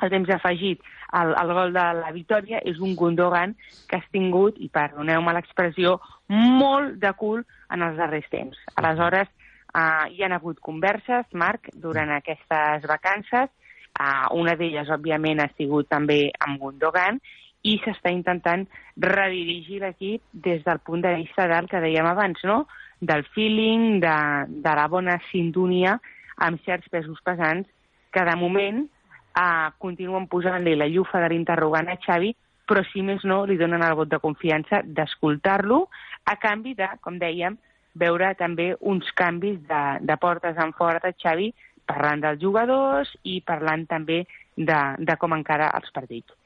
[0.00, 3.54] el temps afegit al, al gol de la victòria és un Gundogan
[3.88, 5.98] que has tingut, i perdoneu-me l'expressió,
[6.30, 7.42] molt de cul
[7.74, 8.58] en els darrers temps.
[8.80, 9.28] Aleshores,
[9.74, 13.50] eh, hi han hagut converses, Marc, durant aquestes vacances.
[13.90, 17.20] Eh, una d'elles, òbviament, ha sigut també amb Gundogan
[17.62, 18.64] i s'està intentant
[18.96, 22.66] redirigir l'equip des del punt de vista del que dèiem abans, no?
[23.00, 24.16] del feeling, de,
[24.48, 25.96] de la bona sintonia
[26.36, 27.68] amb certs pesos pesants
[28.12, 32.34] que de moment eh, continuen posant-li la llufa de l'interrogant a Xavi,
[32.68, 35.86] però si més no li donen el vot de confiança d'escoltar-lo
[36.30, 37.56] a canvi de, com dèiem,
[37.98, 41.50] veure també uns canvis de, de portes en fora de Xavi
[41.90, 44.22] parlant dels jugadors i parlant també
[44.56, 46.36] de, de com encara els partits.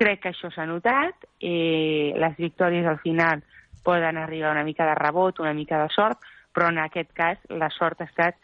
[0.00, 3.42] Crec que això s'ha notat, eh, les victòries al final
[3.84, 6.18] poden arribar una mica de rebot, una mica de sort,
[6.52, 8.40] però en aquest cas la sort ha estat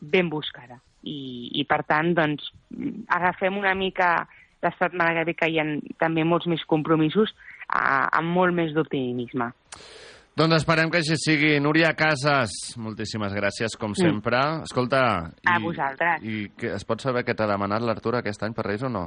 [0.00, 0.80] ben buscada.
[1.04, 2.48] I, i per tant, doncs,
[3.12, 4.26] agafem una mica
[4.64, 5.66] la setmana que ve hi ha
[6.00, 7.34] també molts més compromisos
[7.68, 9.50] amb molt més d'optimisme.
[10.34, 11.52] Doncs esperem que així sigui.
[11.62, 12.50] Núria Casas,
[12.82, 14.40] moltíssimes gràcies, com sempre.
[14.66, 15.02] Escolta...
[15.46, 16.24] A vosaltres.
[16.26, 19.04] I que, es pot saber què t'ha demanat l'Artur aquest any per Reis o no?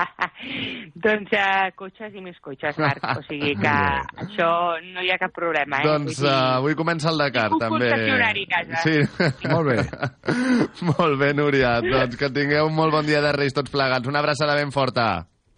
[1.04, 3.04] doncs uh, cotxes i més cotxes, Marc.
[3.12, 3.74] O sigui que
[4.24, 4.48] això
[4.86, 5.82] no hi ha cap problema.
[5.82, 5.90] Eh?
[5.90, 6.32] Doncs uh,
[6.62, 7.90] avui comença el Dakar, també.
[8.48, 8.80] casa.
[8.86, 9.04] Sí.
[9.52, 9.84] Molt bé.
[10.94, 11.76] molt bé, Núria.
[11.84, 14.08] Doncs que tingueu un molt bon dia de Reis tots plegats.
[14.08, 15.10] Una abraçada ben forta.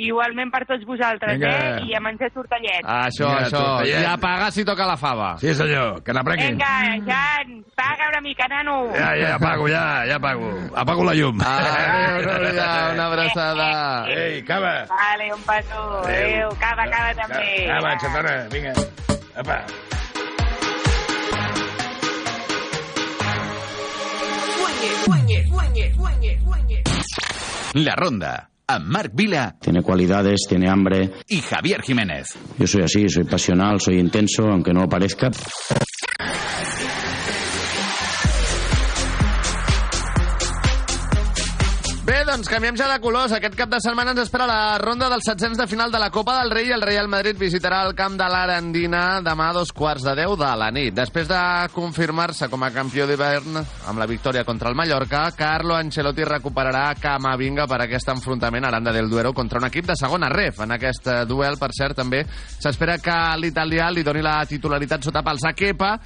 [0.00, 1.50] Igualment per tots vosaltres, Vinga.
[1.76, 1.84] eh?
[1.90, 2.84] I a menjar tortellet.
[2.84, 3.60] Això, Vinga, això.
[3.60, 4.00] tortellet.
[4.00, 5.34] I a pagar si toca la fava.
[5.42, 6.56] Sí, senyor, que n'aprenguin.
[6.56, 8.76] Vinga, Jan, paga una mica, nano.
[8.94, 10.48] Ja, ja, apago, ja, ja apago.
[10.74, 11.40] Apago la llum.
[11.40, 13.70] Adéu, Núria, una abraçada.
[14.08, 14.86] Ei, cava.
[14.88, 15.84] Vale, un petó.
[16.06, 16.48] Adéu.
[16.60, 17.66] Cava, cava també.
[17.68, 18.72] Cava, xatona, vinga.
[19.36, 19.64] Apa.
[27.74, 31.10] La Ronda, amb Marc Vila Tiene cualidades, tiene hambre.
[31.28, 32.26] y Javier Jiménez.
[32.58, 35.30] Yo soy así, soy pasional, soy intenso, aunque no lo parezca.
[42.30, 43.32] Doncs canviem ja de colors.
[43.34, 46.36] Aquest cap de setmana ens espera la ronda dels setzents de final de la Copa
[46.38, 50.14] del Rei el Real Madrid visitarà el camp de l'Arandina demà a dos quarts de
[50.14, 50.94] deu de la nit.
[50.94, 51.40] Després de
[51.74, 57.66] confirmar-se com a campió d'hivern amb la victòria contra el Mallorca, Carlo Ancelotti recuperarà Camavinga
[57.66, 60.62] per aquest enfrontament a l'Anda del Duero contra un equip de segona ref.
[60.62, 65.24] En aquest eh, duel, per cert, també s'espera que l'italià li doni la titularitat sota
[65.26, 65.96] pals a Kepa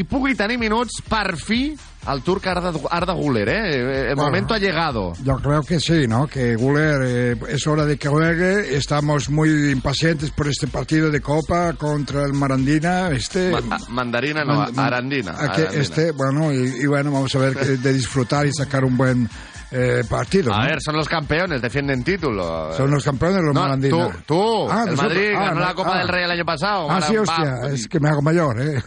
[0.00, 1.74] i pugui tenir minuts per fi
[2.12, 4.08] el turc Arda, Arda Güler, ¿eh?
[4.10, 4.30] El Bueno.
[4.30, 5.12] momento ha llegado.
[5.22, 6.26] Yo creo que sí, ¿no?
[6.26, 8.76] Que Guller eh, es hora de que juegue.
[8.76, 13.08] Estamos muy impacientes por este partido de Copa contra el Marandina.
[13.10, 15.34] Este, Ma- mandarina no, Man- arandina.
[15.72, 19.28] este, bueno, y, y bueno, vamos a ver de disfrutar y sacar un buen
[19.76, 20.54] eh, partido.
[20.54, 20.66] A ¿no?
[20.68, 22.72] ver, son los campeones, defienden título.
[22.76, 24.08] Son los campeones los No, Marandina.
[24.08, 24.96] tú, tú, Ah, el.
[24.96, 25.98] Madrid Ah, ganó no, la Copa ah.
[25.98, 26.86] del Rey el año pasado.
[26.88, 27.68] Ah, sí, hostia, va.
[27.70, 28.80] es que me hago mayor, ¿eh?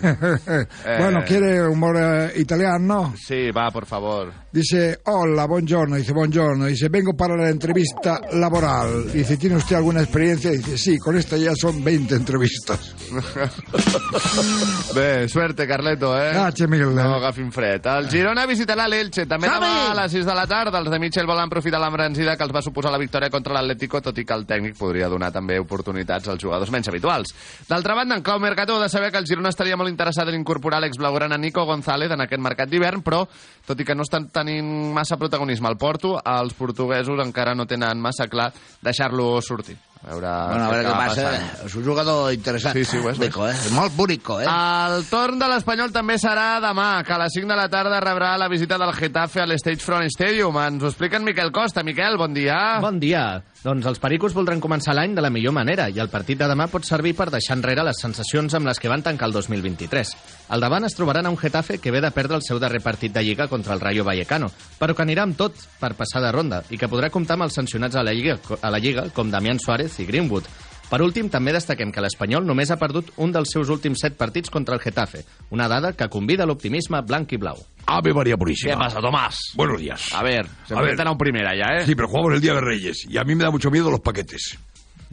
[1.00, 3.14] bueno, ¿quiere humor eh, italiano?
[3.18, 4.32] Sí, va, por favor.
[4.52, 9.12] Dice, hola, buongiorno, dice, buongiorno, dice, vengo para la entrevista laboral.
[9.12, 10.52] Dice, ¿tiene usted alguna experiencia?
[10.52, 12.96] Dice, sí, con esta ya son 20 entrevistas.
[14.96, 16.32] Bé, suerte, Carleto, eh?
[16.34, 16.94] Gràcies mil.
[16.96, 17.86] No agafin fred.
[17.86, 19.26] El Girona visitarà l'Elche.
[19.30, 20.77] També demà a les 6 de la tarda.
[20.78, 24.18] Els de Mitchell volen aprofitar l'embranzida que els va suposar la victòria contra l'Atlético, tot
[24.22, 27.34] i que el tècnic podria donar també oportunitats als jugadors menys habituals.
[27.70, 30.38] D'altra banda, en clau mercat heu de saber que el Girona estaria molt interessat en
[30.38, 33.24] incorporar l'ex-blaugrana Nico González en aquest mercat d'hivern, però,
[33.66, 37.98] tot i que no estan tenint massa protagonisme al Porto, els portuguesos encara no tenen
[37.98, 38.52] massa clar
[38.86, 39.80] deixar-lo sortir.
[40.08, 41.24] A veure, Bueno, a veure què passa.
[41.28, 41.66] passant.
[41.68, 42.74] És un jugador interessant.
[42.78, 43.18] Sí, sí, és, ho és.
[43.18, 43.52] Bonico, eh?
[43.52, 44.46] És molt bonico, eh?
[44.48, 48.38] El torn de l'Espanyol també serà demà, que a les 5 de la tarda rebrà
[48.38, 50.56] la visita del Getafe a l'Stage Front Stadium.
[50.64, 51.84] Ens ho explica en Miquel Costa.
[51.84, 52.80] Miquel, bon dia.
[52.80, 53.44] Bon dia.
[53.68, 56.70] Doncs els pericos voldran començar l'any de la millor manera i el partit de demà
[56.72, 60.14] pot servir per deixar enrere les sensacions amb les que van tancar el 2023.
[60.56, 63.12] Al davant es trobaran a un Getafe que ve de perdre el seu darrer partit
[63.12, 64.48] de Lliga contra el Rayo Vallecano,
[64.80, 67.60] però que anirà amb tot per passar de ronda i que podrà comptar amb els
[67.60, 70.48] sancionats a la Lliga, a la Lliga com Damián Suárez i Greenwood.
[70.88, 74.50] Per últim, també destaquem que l'Espanyol només ha perdut un dels seus últims set partits
[74.50, 77.58] contra el Getafe, una dada que convida a l'optimisme blanc i blau.
[77.86, 78.72] Ave María Purísima.
[78.74, 79.38] ¿Qué pasa, Tomás?
[79.56, 80.08] Buenos días.
[80.14, 80.84] A ver, se A ver.
[80.92, 81.86] enfrentan a un primera ya, ¿eh?
[81.86, 84.00] Sí, pero jugamos el Día de Reyes y a mí me da mucho miedo los
[84.00, 84.58] paquetes.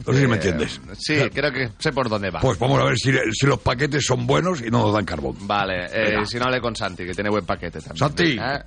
[0.05, 0.81] No sé si me Eh, entiendes.
[0.97, 2.39] Sí, creo que sé por dónde va.
[2.41, 5.35] Pues vamos a ver si, si los paquetes son buenos y no nos dan carbón.
[5.47, 7.97] Vale, eh, si no hablé con Santi, que tiene buen paquete también.
[7.97, 8.37] Santi.
[8.37, 8.59] Eh?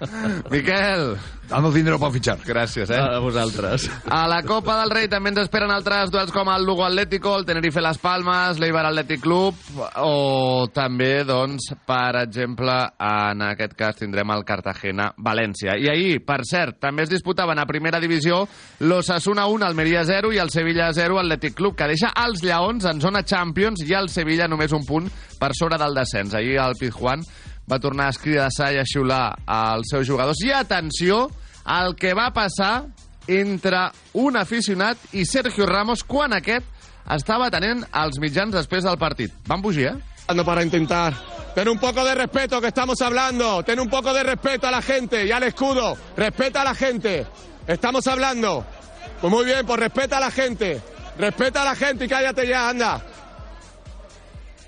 [0.50, 1.16] Miquel.
[1.48, 2.38] Danos dinero para fichar.
[2.44, 2.98] Gràcies, eh?
[2.98, 3.88] A vosaltres.
[4.10, 7.44] A la Copa del Rei també ens esperen altres duels com el Lugo Atlético, el
[7.46, 9.54] Tenerife Las Palmas, l'Eibar Atlètic Club
[10.02, 15.76] o també, doncs, per exemple, en aquest cas tindrem el Cartagena València.
[15.78, 18.42] I ahir, per cert, també es disputaven a primera divisió
[18.80, 23.00] l'Osasuna 1, Almeria 0 i el Sevilla 0, Atlètic Club, que deixa els Lleons en
[23.00, 26.34] zona Champions i el Sevilla només un punt per sobre del descens.
[26.34, 27.22] Ahir el Pizjuán
[27.70, 30.42] va tornar a escridassar i a xiular als seus jugadors.
[30.44, 31.28] I atenció
[31.64, 32.86] al que va passar
[33.26, 36.66] entre un aficionat i Sergio Ramos quan aquest
[37.14, 39.34] estava tenent els mitjans després del partit.
[39.46, 40.44] Van fugir, eh?
[40.44, 41.14] para intentar
[41.54, 44.82] ten un poco de respeto que estamos hablando, ten un poco de respeto a la
[44.82, 47.26] gente y al escudo, respeta a la gente,
[47.66, 48.64] estamos hablando.
[49.20, 50.80] Pues muy bien, pues respeta a la gente,
[51.18, 53.02] respeta a la gente y cállate ya, anda.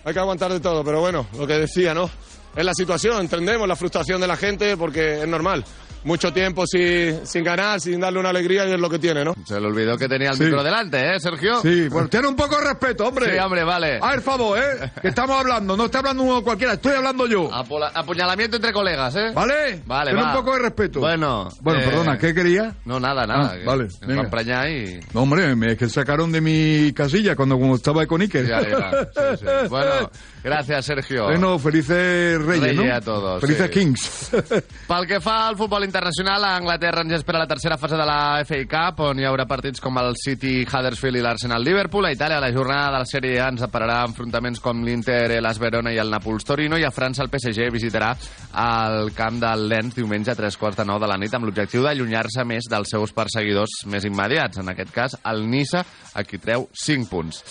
[0.04, 2.10] Hay que aguantar de todo, pero bueno, lo que decía, ¿no?
[2.56, 5.64] Es la situación, entendemos la frustración de la gente porque es normal.
[6.04, 9.34] Mucho tiempo sin, sin ganar, sin darle una alegría y es lo que tiene, ¿no?
[9.46, 10.44] Se le olvidó que tenía el Sí.
[10.44, 11.60] micro delante, ¿eh, Sergio?
[11.60, 13.32] Sí, bueno, ten un poco de respeto, hombre.
[13.32, 13.98] Sí, hombre, vale.
[14.00, 14.90] A ver, favor, ¿eh?
[15.02, 17.52] Que estamos hablando, no está hablando uno cualquiera, estoy hablando yo.
[17.52, 19.32] Apola- Apuñalamiento entre colegas, ¿eh?
[19.34, 19.82] ¿Vale?
[19.86, 20.30] Vale, Ten va.
[20.30, 21.00] un poco de respeto.
[21.00, 21.48] Bueno.
[21.60, 22.74] Bueno, eh, perdona, ¿qué quería?
[22.84, 23.50] No, nada, nada.
[23.52, 24.70] Ah, que vale, Nos venga.
[24.70, 25.00] y...
[25.12, 28.46] No, hombre, me- es que sacaron de mi casilla cuando como estaba con Iker.
[28.46, 28.90] Ya, ya,
[29.36, 29.46] sí, sí.
[29.68, 30.10] Bueno,
[30.42, 31.24] gracias, Sergio.
[31.24, 32.94] Bueno, felices Reyes, Reyes ¿no?
[32.94, 33.72] a todos, Felices sí.
[33.72, 34.30] Kings.
[34.88, 38.42] Pel que fa al futbol internacional, a Anglaterra ens espera la tercera fase de la
[38.44, 42.08] FA Cup, on hi haurà partits com el City, Huddersfield i l'Arsenal-Liverpool.
[42.08, 45.92] A Itàlia, la jornada de la Sèrie A ens apararà enfrontaments com l'Inter, l'As Verona
[45.92, 48.14] i el Nàpols-Torino, i a França el PSG visitarà
[48.58, 51.84] el camp del Lens diumenge a tres quarts de nou de la nit amb l'objectiu
[51.84, 56.68] d'allunyar-se més dels seus perseguidors més immediats, en aquest cas el Niça, a qui treu
[56.72, 57.44] 5 punts.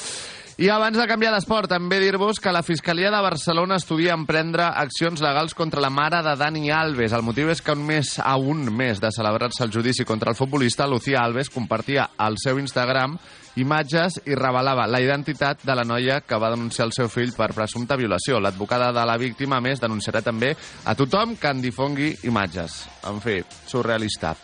[0.57, 5.21] I abans de canviar d'esport, també dir-vos que la Fiscalia de Barcelona estudia emprendre accions
[5.21, 7.13] legals contra la mare de Dani Alves.
[7.13, 10.39] El motiu és que un mes a un mes de celebrar-se el judici contra el
[10.39, 13.19] futbolista, Lucía Alves compartia al seu Instagram
[13.57, 17.49] imatges i revelava la identitat de la noia que va denunciar el seu fill per
[17.55, 18.39] presumpta violació.
[18.39, 20.53] L'advocada de la víctima, a més, denunciarà també
[20.85, 22.83] a tothom que en difongui imatges.
[23.07, 24.35] En fi, surrealista.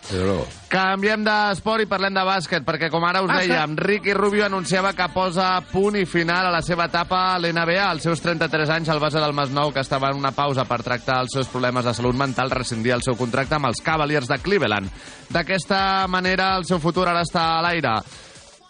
[0.72, 5.10] Canviem d'esport i parlem de bàsquet, perquè com ara us dèiem, Ricky Rubio anunciava que
[5.14, 7.86] posa punt i final a la seva etapa a l'NBA.
[7.92, 11.22] Als seus 33 anys, el base del Masnou, que estava en una pausa per tractar
[11.22, 14.90] els seus problemes de salut mental, rescindia el seu contracte amb els Cavaliers de Cleveland.
[15.34, 18.00] D'aquesta manera, el seu futur ara està a l'aire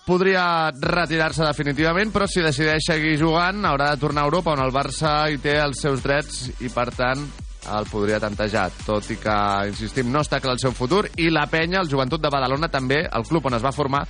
[0.06, 4.74] podria retirar-se definitivament, però si decideix seguir jugant haurà de tornar a Europa, on el
[4.76, 7.24] Barça hi té els seus drets i, per tant,
[7.72, 9.38] el podria tantejar, tot i que,
[9.70, 13.04] insistim, no està clar el seu futur, i la penya, el Joventut de Badalona, també,
[13.08, 14.04] el club on es va formar,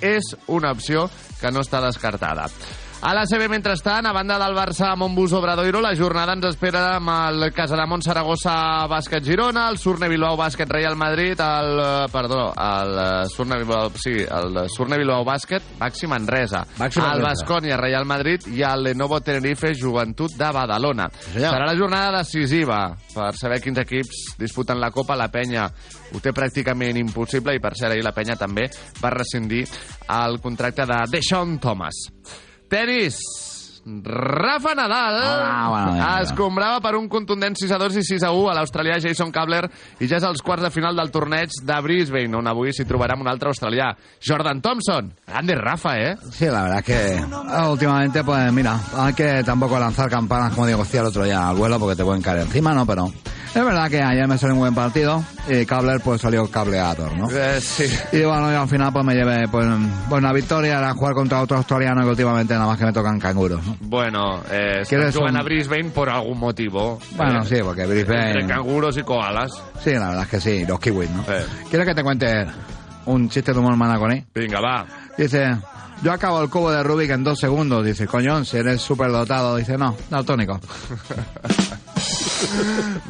[0.00, 1.08] és una opció
[1.40, 2.46] que no està descartada.
[3.02, 7.08] A la CB, mentrestant, a banda del Barça Montbus Obradoiro, la jornada ens espera amb
[7.08, 12.98] el Casademont Saragossa Bàsquet Girona, el Surne Bilbao Bàsquet Real Madrid, el, eh, perdó, el
[13.00, 17.30] eh, Surne Bilbao, sí, el Surne Bilbao Bàsquet Baxi Manresa, Baxi el Manresa.
[17.30, 21.08] Bascònia Real Madrid i el Lenovo Tenerife Joventut de Badalona.
[21.08, 21.54] senyor.
[21.56, 22.82] Serà la jornada decisiva
[23.14, 25.16] per saber quins equips disputen la Copa.
[25.16, 25.64] La penya
[26.12, 28.68] ho té pràcticament impossible i per cert ahir la penya també
[29.00, 29.64] va rescindir
[30.20, 32.04] el contracte de Deshaun Thomas.
[32.70, 33.49] That is
[33.84, 36.10] Rafa Nadal ja, ja.
[36.22, 39.64] escombrava per un contundent 6 a 2 i 6 a 1 a l'australià Jason Kabler
[39.98, 43.16] i ja és als quarts de final del torneig de Brisbane, on avui s'hi trobarà
[43.16, 43.90] amb un altre australià,
[44.20, 45.10] Jordan Thompson.
[45.26, 46.16] Grande Rafa, ¿eh?
[46.30, 50.84] Sí, la verdad que ah, últimamente, pues mira, hay que tampoco lanzar campanas, como digo,
[50.92, 52.84] el otro día al vuelo, porque te pueden caer encima, ¿no?
[52.84, 53.10] Pero
[53.54, 57.28] es verdad que ayer me salió un buen partido y Kabler pues salió cableador, ¿no?
[57.30, 57.84] Eh, sí.
[58.12, 59.66] Y bueno, yo al final pues me llevé pues,
[60.08, 63.18] pues una victoria, era jugar contra otro australiano que últimamente nada más que me tocan
[63.18, 63.60] canguros.
[63.80, 66.98] Bueno, eh, ¿Quieres están jugant un- a Brisbane por algún motivo.
[67.12, 68.30] Bueno, Eh, sí, porque Brisbane...
[68.32, 69.50] Entre canguros y koalas.
[69.82, 71.24] Sí, la verdad es que sí, los kiwis, ¿no?
[71.24, 72.46] ¿Quieres que te cuente
[73.06, 74.24] un chiste de humor manaconí?
[74.34, 74.86] Venga, va.
[75.16, 75.56] Dice,
[76.02, 77.84] yo acabo el cubo de Rubik en dos segundos.
[77.84, 79.56] Dice, coño, si eres súper dotado.
[79.56, 80.60] Dice, no, daltónico.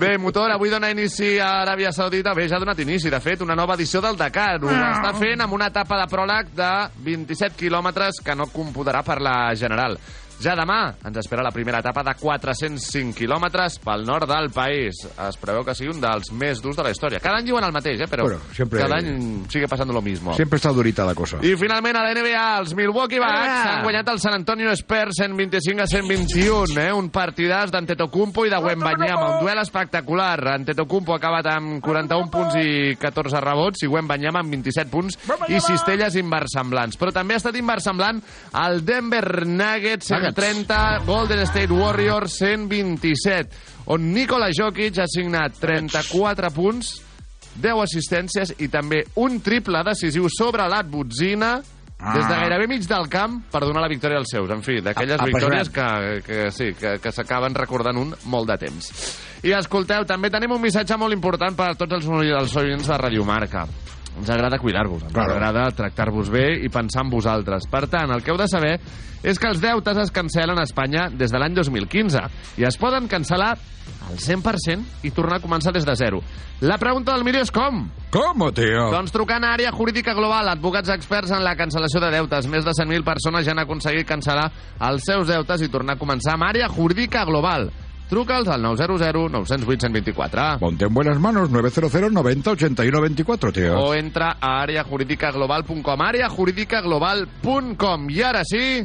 [0.01, 2.33] Bé, motor, avui dona inici a Aràbia Saudita.
[2.35, 4.59] Bé, ja ha donat inici, de fet, una nova edició del Dakar.
[4.65, 6.71] Ho està fent amb una etapa de pròleg de
[7.07, 9.99] 27 quilòmetres que no computarà per la general.
[10.41, 15.03] Ja demà ens espera la primera etapa de 405 quilòmetres pel nord del país.
[15.29, 17.21] Es preveu que sigui un dels més durs de la història.
[17.21, 18.09] Cada any diuen el mateix, eh?
[18.09, 20.33] però Bueno, siempre- cada any sigue passando lo mismo.
[20.35, 21.39] Siempre está durita la cosa.
[21.43, 23.77] I finalment a la NBA, els Milwaukee Bucks Ah.
[23.77, 26.93] han guanyat el San Antonio Spurs 125 a 121, eh?
[26.93, 30.39] un partidàs d'Antetokounmpo i de Wembanyama, un duel espectacular.
[30.55, 35.19] Antetokounmpo ha acabat amb 41 punts i 14 rebots i Wembanyama amb 27 punts
[35.49, 36.97] i cistelles inversemblants.
[36.99, 38.23] Però també ha estat inversemblant
[38.55, 43.49] el Denver Nuggets 130, Golden State Warriors 127,
[43.87, 46.95] on Nikola Jokic ha signat 34 punts
[47.61, 51.59] 10 assistències i també un triple decisiu sobre la botzina
[52.03, 52.15] Ah.
[52.17, 54.49] des de gairebé mig del camp per donar la victòria als seus.
[54.49, 58.57] En fi, d'aquelles A- victòries que, que sí, que, que s'acaben recordant un molt de
[58.57, 58.89] temps.
[59.45, 62.97] I escolteu, també tenim un missatge molt important per a tots els, els oients de
[62.97, 63.67] Radio Marca.
[64.19, 65.33] Ens agrada cuidar-vos, ens Claro.
[65.33, 67.67] agrada tractar-vos bé i pensar en vosaltres.
[67.71, 68.81] Per tant, el que heu de saber
[69.23, 72.21] és que els deutes es cancel·len a Espanya des de l'any 2015
[72.59, 73.57] i es poden cancel·lar
[74.09, 76.23] al 100% i tornar a començar des de zero.
[76.61, 77.89] La pregunta del milió és com?
[78.11, 78.91] ¿Cómo, tío?
[78.91, 82.47] Doncs trucant a Àrea Jurídica Global, advocats experts en la cancel·lació de deutes.
[82.49, 84.51] Més de 100.000 persones ja han aconseguit cancel·lar
[84.91, 87.71] els seus deutes i tornar a començar amb Àrea Jurídica Global.
[88.11, 90.59] Truca'ls al 900 908 124.
[90.59, 93.79] Ponte en buenas manos, 900 90 81 24, tío.
[93.79, 98.85] O entra a àreajurídicaglobal.com àreajurídicaglobal.com I ara sí,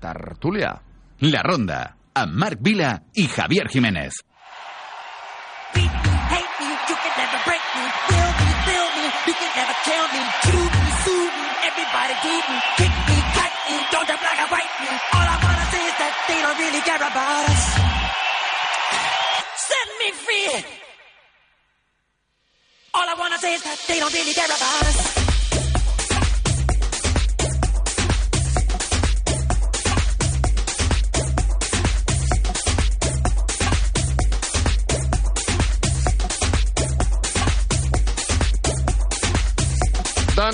[0.00, 0.80] tertúlia.
[1.20, 4.24] La Ronda, amb Marc Vila i Javier Jiménez.
[6.88, 7.84] you can never break me.
[8.08, 10.22] Will me, feel me, you can never kill me.
[10.48, 12.56] Shoot me, sue me, everybody keep me.
[12.80, 14.88] Kick me, cut me, don't you black and white me.
[15.16, 17.62] All I wanna say is that they don't really care about us.
[20.04, 20.64] Me free.
[22.92, 25.23] All I wanna say is that they don't really care about us.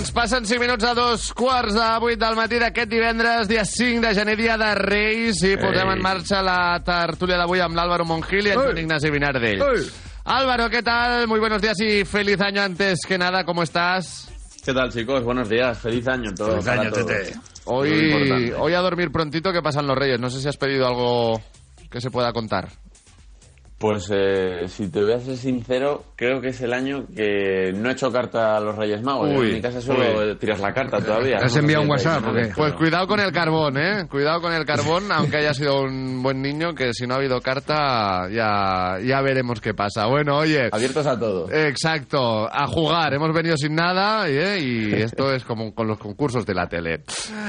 [0.01, 4.01] Doncs passen 5 minuts a dos quarts de 8 del matí d'aquest divendres, dia 5
[4.01, 8.48] de gener, dia de Reis, i posem en marxa la tertúlia d'avui amb l'Àlvaro Mongil
[8.48, 9.61] i en Joan Ignasi Vinardell.
[10.24, 11.28] Álvaro, ¿qué tal?
[11.28, 14.32] Muy buenos días y feliz año antes que nada, ¿cómo estás?
[14.64, 15.22] ¿Qué tal, chicos?
[15.22, 15.76] Buenos días.
[15.76, 16.62] Feliz año todo.
[16.62, 17.07] Feliz año, todos.
[17.07, 17.38] Tete.
[17.66, 20.18] Hoy, hoy a dormir prontito que pasan los Reyes.
[20.18, 21.42] No sé si has pedido algo
[21.90, 22.70] que se pueda contar.
[23.81, 27.89] Pues eh, si te voy a ser sincero, creo que es el año que no
[27.89, 29.31] he hecho carta a los Reyes Magos.
[29.35, 30.37] Uy, en mi casa solo uy.
[30.37, 31.39] tiras la carta todavía.
[31.39, 32.22] ¿Has No enviado un WhatsApp?
[32.55, 34.07] Pues cuidado con el carbón, ¿eh?
[34.07, 37.41] Cuidado con el carbón, aunque haya sido un buen niño, que si no ha habido
[37.41, 40.05] carta ya, ya veremos qué pasa.
[40.09, 40.68] Bueno, oye...
[40.70, 41.51] Abiertos a todo.
[41.51, 43.14] Exacto, a jugar.
[43.14, 44.59] Hemos venido sin nada ¿eh?
[44.61, 47.03] y esto es como con los concursos de la tele.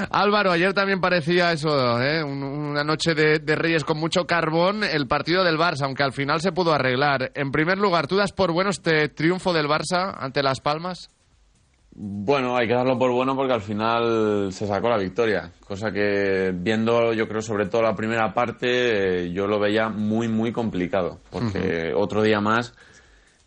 [0.10, 2.24] Álvaro, ayer también parecía eso, ¿eh?
[2.24, 6.14] Un- una noche de, de Reyes con mucho carbón, el partido del Barça, aunque al
[6.14, 7.32] final se pudo arreglar.
[7.36, 11.10] En primer lugar, ¿tú das por bueno este triunfo del Barça ante Las Palmas?
[11.94, 15.52] Bueno, hay que darlo por bueno porque al final se sacó la victoria.
[15.68, 20.30] Cosa que viendo, yo creo, sobre todo la primera parte, eh, yo lo veía muy,
[20.30, 21.20] muy complicado.
[21.30, 22.74] Porque otro día más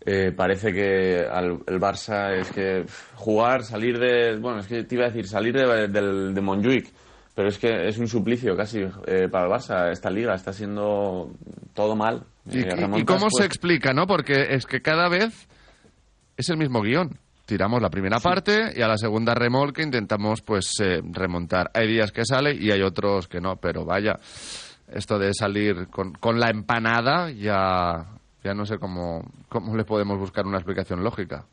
[0.05, 4.37] eh, parece que al, el Barça es que jugar, salir de.
[4.37, 6.93] Bueno, es que te iba a decir, salir de, de Montjuic.
[7.35, 9.91] Pero es que es un suplicio casi eh, para el Barça.
[9.91, 11.31] Esta liga está siendo
[11.73, 12.25] todo mal.
[12.51, 14.07] ¿Y, Eh, y- y remontas, cómo se explica, no?
[14.07, 15.49] Porque es que cada vez
[16.37, 17.19] es el mismo guion.
[17.47, 21.71] Tiramos la primera parte y a la segunda remolque intentamos pues eh, remontar.
[21.75, 24.15] Hay días que sale y hay otros que no, pero vaya,
[24.93, 28.07] esto de salir con, con la empanada ya,
[28.43, 31.45] ya no sé cómo, cómo le podemos buscar una explicación lógica.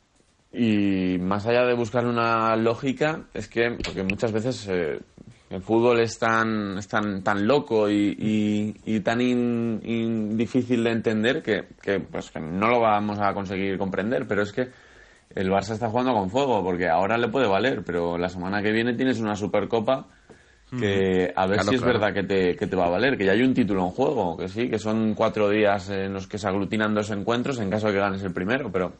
[0.50, 4.98] Y más allá de buscar una lógica, es que porque muchas veces eh,
[5.52, 10.82] el fútbol es tan, es tan, tan loco y, y- y tan in- in- difícil
[10.84, 14.26] de entender que, que, pues, que no lo vamos a conseguir comprender.
[14.26, 14.68] Pero es que
[15.34, 18.72] el Barça está jugando con fuego, porque ahora le puede valer, pero la semana que
[18.72, 20.06] viene tienes una Supercopa
[20.78, 21.98] que a ver Claro, si es claro.
[22.00, 24.38] verdad que te, que te va a valer, que ya hay un título en juego,
[24.38, 27.88] que sí, que son cuatro días en los que se aglutinan dos encuentros en caso
[27.88, 28.92] de que ganes el primero, pero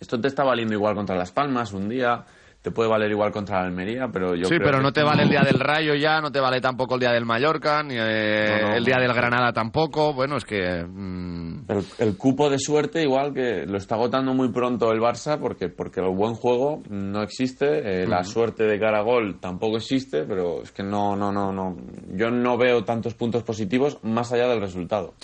[0.00, 2.24] esto te está valiendo igual contra Las Palmas un día,
[2.66, 5.04] te puede valer igual contra la Almería, pero yo sí, creo pero que no te
[5.04, 7.94] vale el día del Rayo ya, no te vale tampoco el día del Mallorca, ni
[7.96, 10.12] eh, No, no, el día del Granada tampoco.
[10.12, 10.84] Bueno, es que...
[10.84, 15.38] mm, el, el cupo de suerte igual que lo está agotando muy pronto el Barça
[15.38, 19.76] porque porque el buen juego no existe, eh, la suerte de cara a gol tampoco
[19.76, 21.76] existe, pero es que no no no no
[22.16, 25.14] yo no veo tantos puntos positivos más allá del resultado.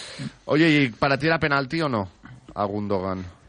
[0.45, 2.07] Oye, ¿y para ti era penalti o no?
[2.55, 3.42] A Gundogan.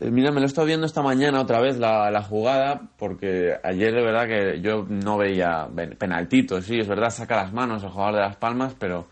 [0.00, 3.92] Eh, Mira, me lo he estado viendo esta mañana otra vez la, jugada, porque ayer
[3.94, 7.90] de verdad que yo no veía ven- penaltito, sí, es verdad, saca las manos el
[7.90, 9.06] jugador de Las Palmas, pero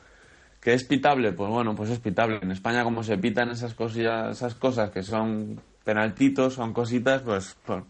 [0.61, 2.39] que es pitable, pues bueno, pues es pitable.
[2.43, 7.57] En España como se pitan esas cosillas, esas cosas que son penaltitos, son cositas, pues,
[7.67, 7.85] pues,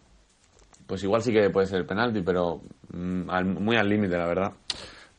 [0.87, 2.61] pues igual sí que puede ser penalti, pero
[2.93, 4.53] mm, al- muy al límite, la verdad.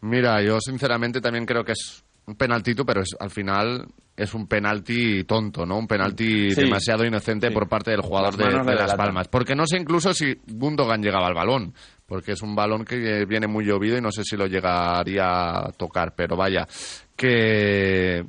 [0.02, 4.48] Mira, yo sinceramente también creo que es un penaltito, pero es, al final es un
[4.48, 5.78] penalti tonto, ¿no?
[5.78, 6.62] Un penalti Sí.
[6.62, 8.94] demasiado inocente por parte del jugador de, Las.
[8.96, 9.28] Palmas.
[9.28, 11.74] Porque no sé incluso si Gundogan llegaba al balón,
[12.06, 15.26] porque es un balón que viene muy llovido y no sé si lo llegaría
[15.60, 16.68] a tocar, pero vaya,
[17.16, 18.26] que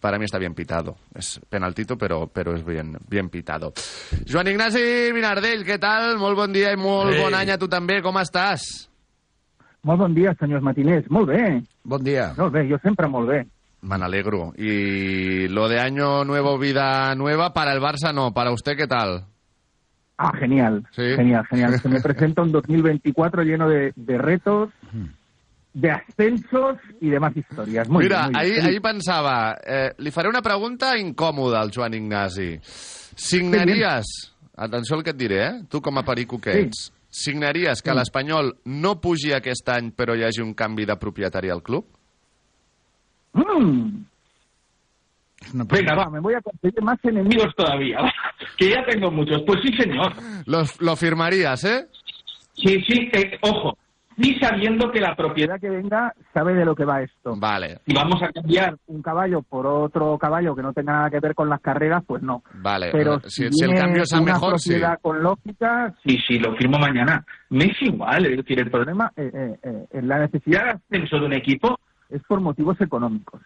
[0.00, 0.96] para mí está bien pitado.
[1.14, 3.72] Es penaltito, pero, pero és bien, bien pitado.
[4.30, 6.18] Joan Ignasi Vinardell, què tal?
[6.18, 7.22] Molt bon dia i molt Ei.
[7.22, 8.00] bon any a tu també.
[8.02, 8.87] Com estàs?
[9.82, 11.06] Molt bon dia, senyors matiners.
[11.10, 11.62] Molt bé.
[11.84, 12.32] Bon dia.
[12.36, 13.46] Molt bé, jo sempre molt bé.
[13.82, 14.52] Me alegro.
[14.56, 18.32] Y lo de año nuevo, vida nueva, para el Barça no.
[18.34, 19.24] ¿Para usted qué tal?
[20.16, 20.84] Ah, genial.
[20.94, 21.78] Genial, genial.
[21.80, 24.70] Se me presenta un 2024 lleno de, de retos,
[25.72, 27.88] de ascensos y demás historias.
[27.88, 28.66] Muy Mira, bien, muy ahí, bien.
[28.66, 32.58] ahí pensava, eh, li faré una pregunta incòmoda al Joan Ignasi.
[32.62, 35.62] Signaries, atenció al que et diré, eh?
[35.70, 36.90] tu com a perico que Sí.
[37.08, 37.96] Signaries que Sí.
[37.96, 41.86] l'Espanyol no pugi aquest any però hi hagi un canvi de propietari al club?
[43.32, 44.04] Mm.
[45.70, 47.98] Venga, va, me voy a conseguir más enemigos todavía.
[48.58, 49.42] que ya tengo muchos.
[49.46, 50.12] Pues sí, señor.
[50.46, 51.86] Lo, lo firmarías, ¿eh?
[52.54, 53.78] Sí, sí, eh, ojo.
[54.20, 57.36] Sí sabiendo que la propiedad que venga sabe de lo que va esto.
[57.36, 61.20] Vale, Si vamos a cambiar un caballo por otro caballo que no tenga nada que
[61.20, 62.42] ver con las carreras, pues no.
[62.54, 62.88] vale.
[62.90, 64.74] Pero si, si, si el cambio es a una mejor, sí.
[65.00, 67.24] con lógica, sí, sí, lo firmo mañana.
[67.50, 71.26] Me es igual, es decir, el problema, eh, eh, eh, la necesidad de ascenso de
[71.26, 73.40] un equipo es por motivos económicos.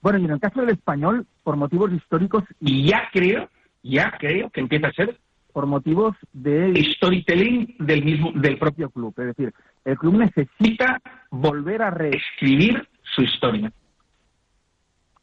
[0.00, 3.48] Bueno, y en el caso del español, por motivos históricos, y ya creo,
[3.82, 5.18] ya creo que empieza a ser
[5.52, 9.14] por motivos de storytelling del mismo, del propio club.
[9.18, 9.52] Es decir,
[9.84, 11.00] el club necesita
[11.30, 13.72] volver a reescribir su historia.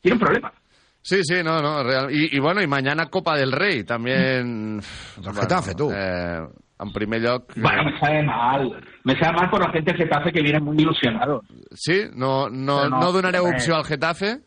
[0.02, 0.54] Tiene un problema.
[1.02, 2.12] Sí, sí, no, no, real.
[2.12, 4.82] Y, y bueno, y mañana Copa del Rey también.
[5.18, 5.90] Bueno, Getafe, tú.
[5.92, 6.40] Eh,
[6.80, 7.54] en primer lloc...
[7.56, 8.84] Bueno, me sabe mal.
[9.04, 11.42] Me sabe mal por la gente de Getafe que viene muy ilusionado.
[11.74, 12.04] Sí?
[12.14, 14.40] No, no, no, no, donareu opció al Getafe?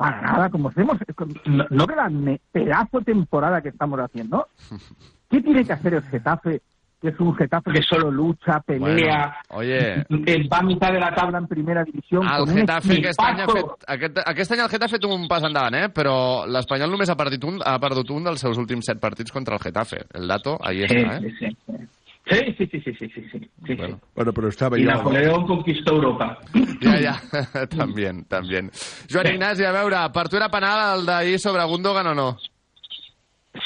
[0.00, 0.96] Para nada, como hacemos.
[1.44, 4.48] No, no me- pedazo temporada que estamos haciendo.
[5.30, 6.62] ¿Qué tiene que hacer el Getafe?
[7.02, 10.06] Que es un Getafe que solo lucha, pelea, Bueno, oye,
[10.52, 12.22] va a mitad de la tabla en primera división.
[12.24, 13.76] el con un Getafe aquest any, ha equipazo.
[13.78, 15.88] fet, aquest, aquest any el Getafe ha fet un pas endavant, eh?
[15.90, 19.54] però l'Espanyol només ha perdut, un, ha perdut un dels seus últims set partits contra
[19.56, 20.02] el Getafe.
[20.14, 21.20] El dato ahí Sí, està, eh?
[21.20, 21.88] sí, sí, sí.
[22.30, 24.08] Sí, sí, sí, sí, sí, sí, sí, bueno, sí.
[24.14, 24.90] Bueno, pero estaba y yo...
[24.90, 26.38] Napoleón conquistó Europa.
[26.80, 27.14] Ja, ja,
[27.74, 28.62] també, també.
[29.10, 32.28] Joan Ignasi, a veure, per tu era penal el d'ahir sobre Gundogan o no?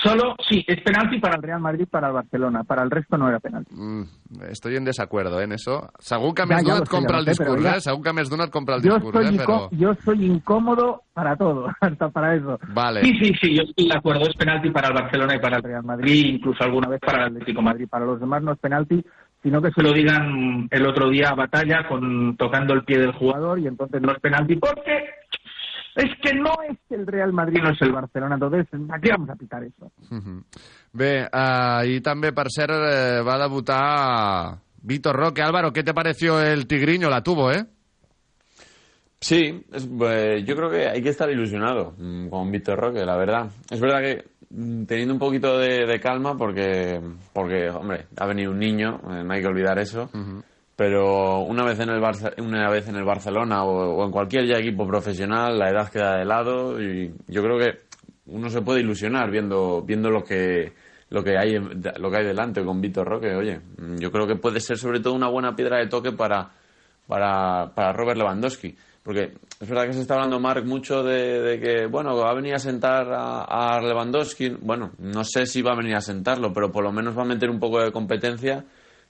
[0.04, 2.62] Solo, sí, es penalti para el Real Madrid, para el Barcelona.
[2.62, 3.74] Para el resto no era penalti.
[3.74, 4.02] Mm,
[4.50, 5.88] estoy en desacuerdo eh, en eso.
[5.98, 7.80] Segur que Ja, més sé, compra el discurs, eh?
[7.80, 9.32] Segur que més compra el discurs, eh?
[9.32, 12.58] Incó- yo soy incómodo para todo, hasta para eso.
[12.74, 13.00] Vale.
[13.02, 14.28] Sí, sí, sí, yo estoy de acuerdo.
[14.28, 17.32] Es penalti para el Barcelona y para el Real Madrid, incluso alguna vez para el
[17.32, 17.88] Atlético Madrid.
[17.88, 19.02] Para los demás no es penalti,
[19.42, 23.12] sino que se lo digan el otro día a batalla con tocando el pie del
[23.12, 25.04] jugador y entonces no es penalti porque
[25.96, 28.34] es que no es el Real Madrid, no es el Barcelona.
[28.34, 29.90] Entonces, aquí vamos a pitar eso.
[30.10, 30.44] Mhm.
[30.92, 35.42] Bé, uh, i també, per cert, eh, va debutar Vitor Roque.
[35.42, 37.08] Álvaro, ¿qué te pareció el tigriño?
[37.10, 37.64] La tuvo, ¿eh?
[39.20, 43.16] Sí, es- eh, yo creo que hay que estar ilusionado mm, con Víctor Roque, la
[43.16, 43.50] verdad.
[43.70, 47.00] Es verdad que mm, teniendo un poquito de, de calma porque,
[47.32, 50.10] porque, hombre, ha venido un niño, eh, no hay que olvidar eso.
[50.76, 54.86] Pero una vez en el Barça- una vez en el Barcelona o, en cualquier equipo
[54.86, 57.80] profesional, la edad queda de lado y yo creo que
[58.26, 60.72] uno se puede ilusionar viendo viendo lo que
[61.10, 63.34] lo que hay lo que hay delante con Víctor Roque.
[63.34, 63.60] Oye,
[63.98, 66.50] yo creo que puede ser sobre todo una buena piedra de toque para
[67.06, 68.74] para, para Robert Lewandowski.
[69.02, 72.34] Porque es verdad que se está hablando, Marc, mucho de, de que, bueno, va a
[72.34, 74.56] venir a sentar a Lewandowski.
[74.62, 77.26] Bueno, no sé si va a venir a sentarlo, pero por lo menos va a
[77.26, 78.64] meter un poco de competencia,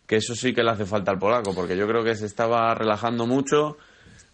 [0.07, 2.74] que eso sí que le hace falta al polaco, porque yo creo que se estaba
[2.74, 3.76] relajando mucho.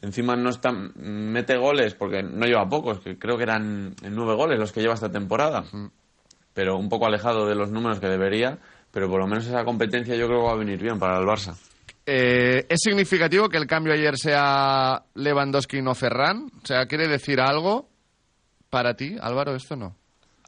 [0.02, 4.58] Encima no está, mete goles, porque no lleva pocos, que creo que eran nueve goles
[4.58, 5.64] los que lleva esta temporada.
[6.54, 8.58] Pero un poco alejado de los números que debería,
[8.90, 11.26] pero por lo menos esa competencia yo creo que va a venir bien para el
[11.26, 11.54] Barça.
[12.06, 16.50] Eh, ¿Es significativo que el cambio ayer sea Lewandowski y no Ferran?
[16.62, 17.90] O sea, ¿quiere decir algo?
[18.70, 19.96] para ti, Álvaro, esto no.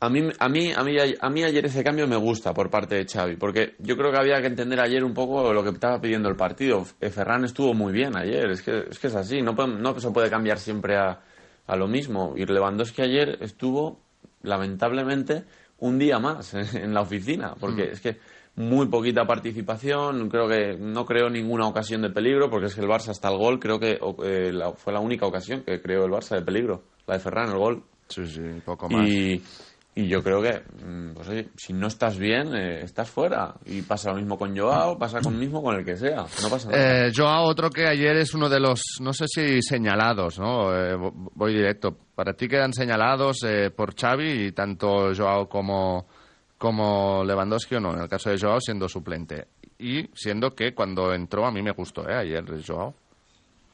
[0.04, 2.96] A mí, a, mí, a, mí, a mí ayer ese cambio me gusta por parte
[2.96, 6.00] de Xavi, porque yo creo que había que entender ayer un poco lo que estaba
[6.00, 6.84] pidiendo el partido.
[7.00, 10.10] Eh, Ferran estuvo muy bien ayer, es que es, que es así, no, no se
[10.10, 11.20] puede cambiar siempre a,
[11.68, 12.34] a lo mismo.
[12.36, 14.00] Y Lewandowski ayer estuvo,
[14.42, 15.44] lamentablemente,
[15.78, 17.92] un día más en, la oficina, porque Mm.
[17.92, 18.16] es que
[18.56, 22.88] muy poquita participación, creo que no creó ninguna ocasión de peligro, porque es que el
[22.88, 26.10] Barça hasta el gol, creo que eh, la- fue la única ocasión que creó el
[26.10, 27.84] Barça de peligro, la de Ferran, el gol.
[28.08, 29.08] Sí, sí, poco más.
[29.08, 29.40] Y,
[29.94, 33.54] y yo creo que, mm, pues oye, si no estás bien, eh, estás fuera.
[33.66, 36.24] Y pasa lo mismo con Joao, pasa con mismo con el que sea.
[36.42, 37.06] No pasa nada.
[37.08, 40.74] Eh, Joao, otro que ayer es uno de los, no sé si señalados, ¿no?
[40.74, 41.94] Eh, vo- voy directo.
[42.14, 46.06] Para ti quedan señalados eh, por Xavi y tanto Joao como,
[46.56, 49.48] como Lewandowski o no, en el caso de Joao siendo suplente.
[49.78, 52.14] Y siendo que cuando entró a mí me gustó, ¿eh?
[52.14, 52.94] Ayer Joao.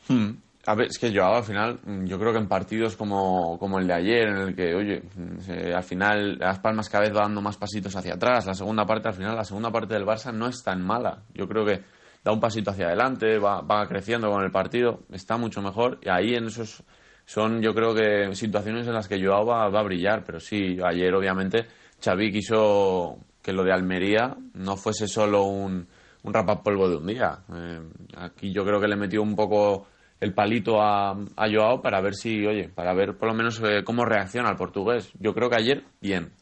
[0.08, 0.30] Hmm.
[0.66, 3.78] A ver, es que Joao al final, mm, yo creo que en partidos como, como
[3.78, 5.02] el de ayer, en el que, oye,
[5.40, 8.84] se- al final Las Palmas cada vez va dando más pasitos hacia atrás, la segunda
[8.84, 11.22] parte, al final, la segunda parte del Barça no es tan mala.
[11.32, 11.80] Yo creo que
[12.22, 16.08] da un pasito hacia adelante, va, va creciendo con el partido, está mucho mejor, y
[16.10, 16.82] ahí en esos
[17.24, 20.78] son, yo creo que, situaciones en las que Joao va, va a brillar, pero sí,
[20.84, 21.66] ayer obviamente
[22.04, 25.86] Xavi quiso que lo de Almería no fuese solo un,
[26.24, 27.38] un rapapolvo de un día.
[27.54, 27.80] Eh,
[28.18, 29.86] aquí yo creo que le metió un poco
[30.20, 33.82] el palito a, a Joao para ver si, oye, para ver por lo menos eh,
[33.84, 35.10] cómo reacciona el portugués.
[35.20, 36.32] Yo creo que ayer, bien.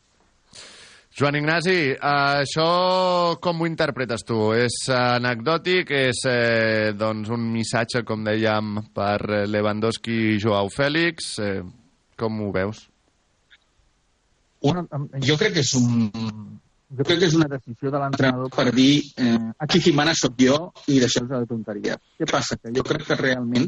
[1.19, 4.51] Joan Ignasi, això com ho interpretes tu?
[4.53, 5.89] És anecdòtic?
[5.97, 11.31] És eh, doncs un missatge, com dèiem, per Lewandowski i Joao Fèlix?
[11.41, 11.63] Eh,
[12.21, 12.83] com ho veus?
[14.61, 16.11] Bueno, em- jo crec que és un
[16.91, 20.37] jo crec que és una decisió de l'entrenador per dir eh, aquí qui mana sóc
[20.39, 21.97] jo i deixar-vos de tonteria.
[22.19, 22.59] Què passa?
[22.61, 23.67] Que jo crec que realment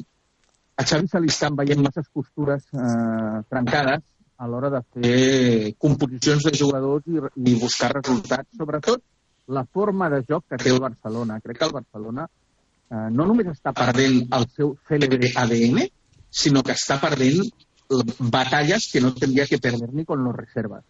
[0.78, 4.04] a Xavi se li estan veient masses costures eh, trencades
[4.38, 9.02] a l'hora de fer composicions de jugadors i, i buscar resultats, sobretot
[9.48, 11.40] la forma de joc que té el Barcelona.
[11.42, 15.82] Crec que el Barcelona eh, no només està perdent el seu cèlebre ADN,
[16.30, 20.84] sinó que està perdent eh, batalles que no tendría que perder ni con los reservas.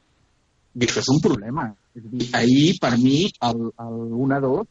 [0.75, 1.71] I això és un problema.
[1.99, 4.67] És a dir, ahir, per mi, el, el 1-2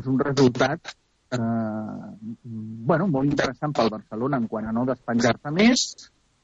[0.00, 1.38] és un resultat eh,
[2.42, 5.86] bueno, molt interessant pel Barcelona en quant a no despenjar-se més,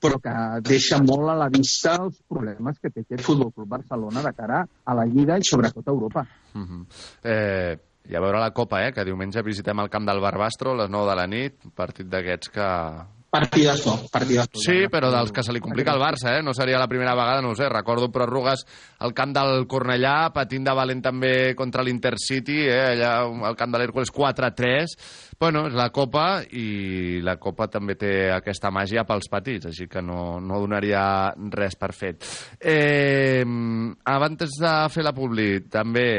[0.00, 0.32] però que
[0.64, 4.64] deixa molt a la vista els problemes que té aquest Futbol Club Barcelona de cara
[4.64, 6.26] a la Lliga i sobretot a Europa.
[6.54, 6.84] Uh -huh.
[7.22, 7.78] eh,
[8.08, 10.90] I a veure la Copa, eh, que diumenge visitem el camp del Barbastro a les
[10.90, 13.19] 9 de la nit, partit d'aquests que...
[13.30, 14.58] Partidazo, partidazo.
[14.58, 16.42] Sí, però dels que se li complica al Barça, eh?
[16.42, 17.68] No seria la primera vegada, no ho sé.
[17.70, 18.64] Recordo pròrrogues
[19.06, 22.80] al camp del Cornellà, patint de valent també contra l'Intercity, eh?
[22.96, 24.96] allà al camp de l'Hèrcules 4-3.
[25.38, 30.02] Bueno, és la Copa i la Copa també té aquesta màgia pels petits, així que
[30.02, 32.26] no, no donaria res per fet.
[32.58, 33.46] Eh,
[34.10, 36.10] abans de fer la publi, també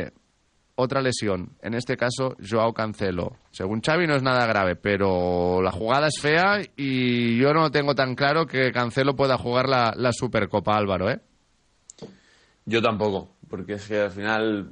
[0.76, 3.36] otra lesión, en este caso Joao Cancelo.
[3.51, 7.93] Según Xavi no es nada grave, pero la jugada es fea y yo no tengo
[7.95, 11.19] tan claro que Cancelo pueda jugar la, la Supercopa, Álvaro, ¿eh?
[12.65, 14.69] Yo tampoco, porque es que al final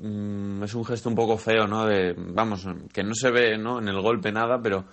[0.00, 1.86] mm, es un gesto un poco feo, ¿no?
[1.86, 3.78] De, vamos, que no se ve, ¿no?
[3.78, 4.84] En el golpe nada, pero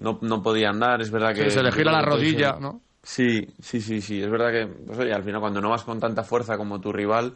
[0.00, 1.44] no, no podía andar, es verdad que...
[1.50, 2.80] Sí, se le gira la rodilla, ser- ¿no?
[3.02, 6.00] Sí, sí, sí, sí, es verdad que, pues oye, al final cuando no vas con
[6.00, 7.34] tanta fuerza como tu rival,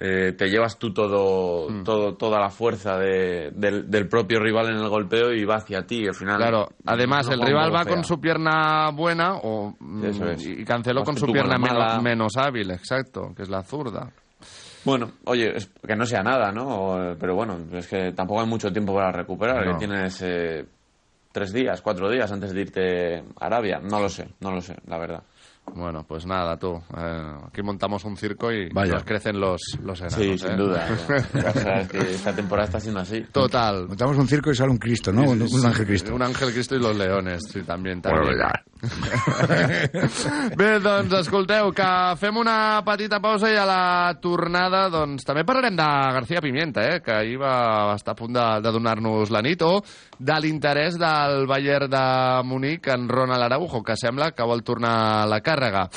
[0.00, 1.82] eh, te llevas tú todo, Hmm.
[1.82, 5.82] todo, toda la fuerza de- del, del propio rival en el golpeo y va hacia
[5.86, 6.36] ti, al final...
[6.36, 10.46] Claro, además no el rival va con su pierna buena o, mm, es.
[10.46, 14.08] y Cancelo Vas con su pierna menos, menos hábil, exacto, que es la zurda.
[14.84, 17.16] Bueno, oye, es- que no sea nada, ¿no?
[17.18, 19.72] Pero bueno, es que tampoco hay mucho tiempo para recuperar, No.
[19.72, 20.64] que tienes eh,
[21.32, 23.80] tres días, cuatro días antes de irte a Arabia.
[23.82, 25.22] No lo sé, no lo sé, la verdad.
[25.74, 26.80] Bueno, pues nada, tú.
[26.96, 28.94] eh, aquí montamos un circo y Vaya.
[28.94, 30.14] nos crecen los, los enanos.
[30.18, 30.38] Sí, ¿eh?
[30.38, 30.86] sin duda.
[31.34, 33.20] Ya sabes que esta temporada está siendo así.
[33.32, 33.86] Total.
[33.88, 35.22] Montamos un circo y sale un Cristo, ¿no?
[35.22, 36.14] Un, un ángel Cristo.
[36.14, 37.94] Un ángel Cristo i los leones, sí, també.
[38.00, 38.20] també.
[38.20, 38.52] Bueno, ya.
[40.58, 41.88] Bé, doncs, escolteu, que
[42.20, 47.00] fem una petita pausa i a la tornada, doncs, també parlarem de García Pimienta, eh,
[47.02, 49.82] que ahir va estar a punt de, de donar-nos la nit, o
[50.18, 52.04] de l'interès del Bayern de
[52.46, 55.88] Munic en Ronald Araujo, que sembla que vol tornar a la càrrega.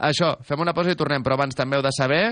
[0.00, 2.24] Això, fem una pausa i tornem, però abans també heu de saber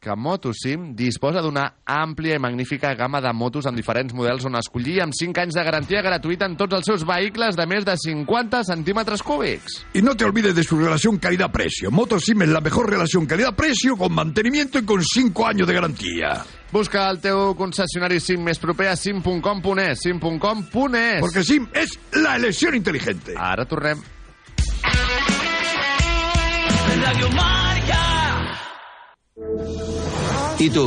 [0.00, 5.00] que Motosim disposa d'una àmplia i magnífica gamma de motos amb diferents models on escollir
[5.02, 8.62] amb 5 anys de garantia gratuïta en tots els seus vehicles de més de 50
[8.68, 9.84] centímetres cúbics.
[9.92, 11.90] Y no te olvides de su relación calidad-precio.
[11.90, 16.44] Motosim es la mejor relación calidad-precio con mantenimiento y con 5 años de garantía.
[16.70, 21.20] Busca el teu concessionari SIM més proper a sim.com.es, sim.com.es.
[21.20, 23.34] Porque SIM es la elección inteligente.
[23.36, 24.04] Ara tornem.
[27.00, 28.17] Radio Marca.
[30.58, 30.82] I tu,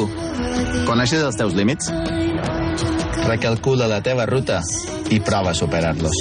[0.84, 1.88] coneixes els teus límits?
[3.24, 4.60] Recalcula la teva ruta
[5.10, 6.18] i prova a superar-los.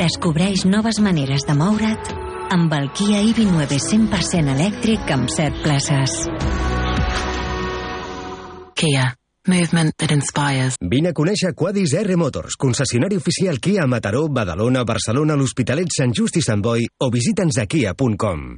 [0.00, 2.14] Descobreix noves maneres de moure't
[2.54, 6.16] amb el Kia EV9 100% elèctric amb 7 places.
[8.74, 9.12] Kia.
[9.44, 10.78] Movement that inspires.
[10.80, 16.16] Vine a conèixer Quadis R Motors, concessionari oficial Kia a Mataró, Badalona, Barcelona, l'Hospitalet, Sant
[16.16, 18.54] Just i Sant Boi o visita'ns a kia.com.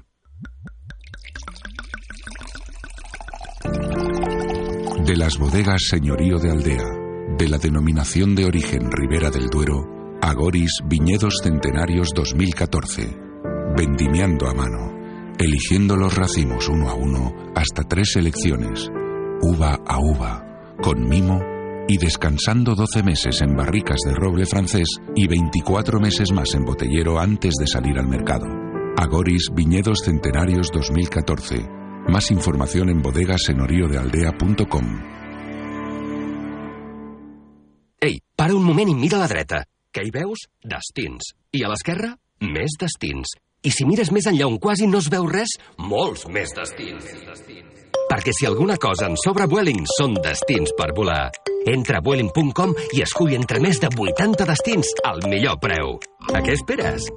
[5.05, 6.85] De las bodegas Señorío de Aldea,
[7.39, 13.17] de la denominación de origen Ribera del Duero, Agoris Viñedos Centenarios 2014.
[13.77, 14.93] Vendimiando a mano,
[15.39, 18.91] eligiendo los racimos uno a uno hasta tres selecciones,
[19.43, 20.45] uva a uva,
[20.83, 21.41] con mimo
[21.89, 27.21] y descansando 12 meses en barricas de roble francés y 24 meses más en botellero
[27.21, 28.47] antes de salir al mercado.
[28.97, 31.86] Agoris Viñedos Centenarios 2014.
[32.09, 34.87] Más información en bodegasenorioddealdea.com.
[38.01, 39.65] Ei, para un moment i mira a la dreta.
[39.91, 40.47] Què hi veus?
[40.63, 41.33] Destins.
[41.57, 42.13] I a l'esquerra,
[42.47, 43.35] més destins.
[43.67, 47.11] I si mires més enllà on quasi no es veu res, molts més destins.
[48.07, 51.33] Perquè si alguna cosa en sobra Vueling són destins per volar.
[51.67, 55.99] Entra a Vueling.com i escull entre més de 80 destins al millor preu.
[56.31, 57.11] A què esperes?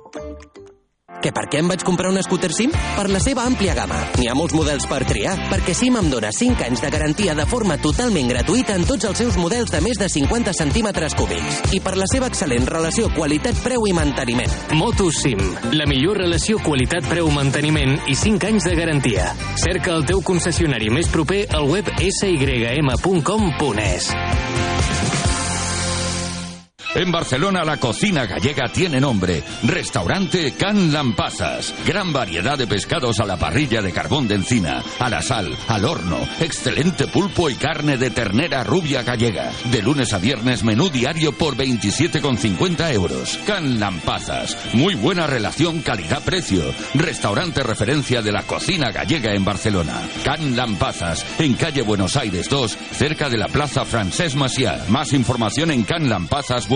[1.19, 2.71] Que per què em vaig comprar un scooter SIM?
[2.95, 3.97] Per la seva àmplia gamma.
[4.19, 7.45] N'hi ha molts models per triar, perquè SIM em dona 5 anys de garantia de
[7.49, 11.59] forma totalment gratuïta en tots els seus models de més de 50 centímetres cúbics.
[11.75, 14.53] I per la seva excel·lent relació qualitat-preu i manteniment.
[14.79, 15.41] MotoSim,
[15.75, 19.33] la millor relació qualitat-preu-manteniment i 5 anys de garantia.
[19.59, 24.13] Cerca el teu concessionari més proper al web sym.com.es.
[26.95, 29.43] En Barcelona la cocina gallega tiene nombre.
[29.63, 31.73] Restaurante Can Lampazas.
[31.85, 35.85] Gran variedad de pescados a la parrilla de carbón de encina, a la sal, al
[35.85, 36.17] horno.
[36.39, 39.51] Excelente pulpo y carne de ternera rubia gallega.
[39.71, 43.39] De lunes a viernes menú diario por 27,50 euros.
[43.45, 44.57] Can Lampazas.
[44.73, 46.63] Muy buena relación calidad-precio.
[46.95, 50.01] Restaurante referencia de la cocina gallega en Barcelona.
[50.23, 51.23] Can Lampazas.
[51.37, 54.85] En calle Buenos Aires 2, cerca de la Plaza Francés Maciá.
[54.89, 55.83] Más información en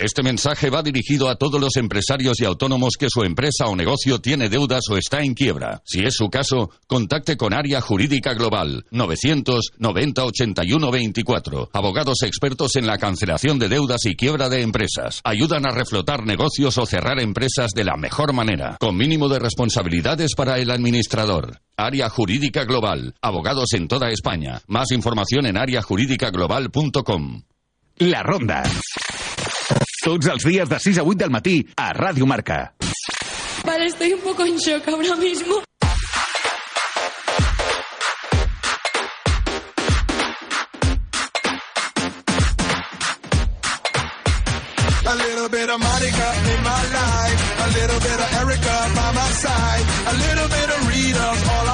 [0.00, 4.18] Este mensaje va dirigido a todos los empresarios y autónomos que su empresa o negocio
[4.18, 5.82] tiene deudas o está en quiebra.
[5.84, 11.70] Si es su caso, contacte con Área Jurídica Global 990 81 24.
[11.72, 15.20] Abogados expertos en la cancelación de deudas y quiebra de empresas.
[15.22, 20.34] Ayudan a reflotar negocios o cerrar empresas de la mejor manera, con mínimo de responsabilidades
[20.34, 21.60] para el administrador.
[21.76, 23.14] Área Jurídica Global.
[23.22, 24.60] Abogados en toda España.
[24.66, 27.42] Más información en areajurídicaglobal.com.
[27.98, 28.64] La Ronda.
[30.04, 32.74] Tots els dies de 6 a 8 del matí a Ràdio Marca.
[33.64, 35.62] Vale, estoy un poco en shock ahora mismo.
[45.06, 47.40] A little bit of Monica in my life.
[47.64, 49.86] A little bit of Erica by my side.
[50.12, 51.73] A little bit of Rita's all I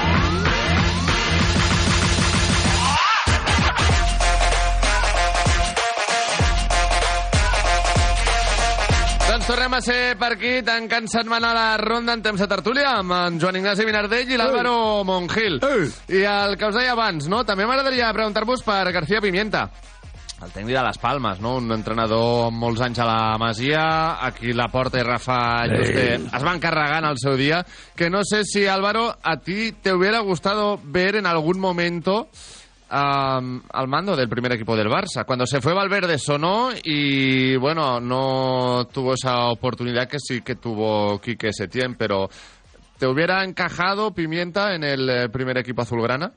[9.51, 13.39] Tornem a ser per aquí, tancant setmana la ronda en temps de tertúlia amb en
[13.41, 15.57] Joan Ignasi Vinardell i l'Àlvaro Mongil.
[16.07, 17.41] I el que us deia abans, no?
[17.43, 19.65] també m'agradaria preguntar-vos per García Pimienta,
[20.41, 21.57] el tècnic de les Palmes, no?
[21.59, 23.83] un entrenador amb molts anys a la Masia,
[24.23, 25.41] aquí la porta i Rafa
[25.73, 27.59] Juste es van carregant al seu dia,
[27.95, 32.29] que no sé si, Álvaro, a ti te hubiera gustado ver en algún momento
[32.91, 35.25] al mando del primer equipo del Barça.
[35.25, 41.19] Cuando se fue Valverde sonó y, bueno, no tuvo esa oportunidad que sí que tuvo
[41.19, 42.29] Quique Setién, pero
[42.97, 46.33] ¿te hubiera encajado Pimienta en el eh, primer equipo azulgrana?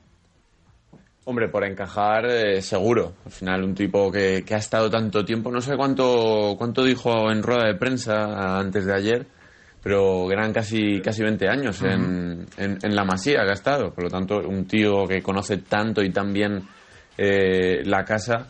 [1.25, 3.13] Hombre, por encajar, eh, seguro.
[3.25, 7.31] Al final, un tipo que, que ha estado tanto tiempo, no sé cuánto, cuánto dijo
[7.31, 9.27] en rueda de prensa antes de ayer,
[9.85, 13.93] pero eran casi, casi 20 años en, en, en la Masía que ha estado.
[13.93, 16.63] Por lo tanto, un tío que conoce tanto y tan bien
[17.15, 18.47] eh, la casa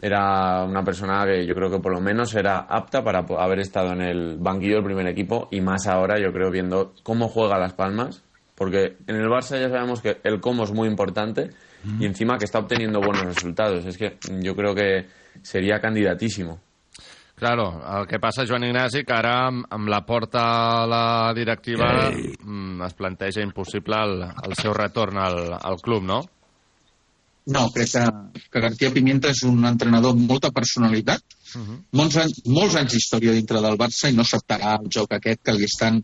[0.00, 3.94] era una persona que yo creo que por lo menos era apta para haber estado
[3.94, 7.72] en el banquillo del primer equipo y más ahora yo creo viendo cómo juega Las
[7.72, 8.22] Palmas,
[8.54, 11.50] porque en el Barça ya sabemos que el cómo es muy importante
[11.98, 13.84] y encima que está obteniendo buenos resultados.
[13.86, 15.06] Es que yo creo que
[15.42, 16.60] sería candidatísimo.
[17.36, 17.66] Claro,
[17.98, 20.44] el que passa, Joan Ignasi, que ara amb, amb la porta
[20.80, 26.22] a la directiva mm, es planteja impossible el, el seu retorn al, al club, no?
[27.46, 28.04] No, crec que,
[28.50, 31.36] que García Pimienta és un entrenador amb molta personalitat,
[31.94, 35.54] molts, anys, molts anys d'història dintre del Barça i no acceptarà el joc aquest que
[35.54, 36.00] li estan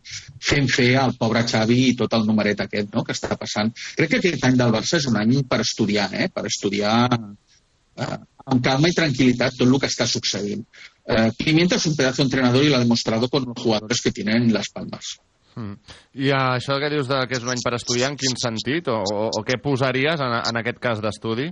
[0.51, 3.73] fent fer al pobre Xavi i tot el numeret aquest no, que està passant.
[3.99, 6.29] Crec que aquest any del Barça és un any per estudiar, eh?
[6.31, 8.17] per estudiar eh,
[8.47, 10.63] amb calma i tranquil·litat tot el que està succeint.
[11.03, 14.13] Eh, Pimienta és un pedazo de entrenador y lo ha demostrado con los jugadores que
[14.13, 15.19] tienen Las Palmas.
[15.55, 15.75] Mm.
[16.15, 18.89] I això que dius de que és un any per estudiar, en quin sentit?
[18.89, 21.51] O, o, o què posaries en, en aquest cas d'estudi?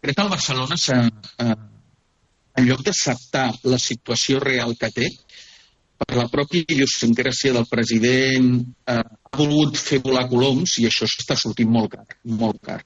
[0.00, 0.98] crec que el Barcelona s'ha,
[1.44, 1.54] eh,
[2.60, 5.08] en lloc d'acceptar la situació real que té,
[6.00, 8.52] per la pròpia idiosincràsia del president,
[8.86, 12.80] eh, ha volgut fer volar coloms i això s'està sortint molt car, molt car.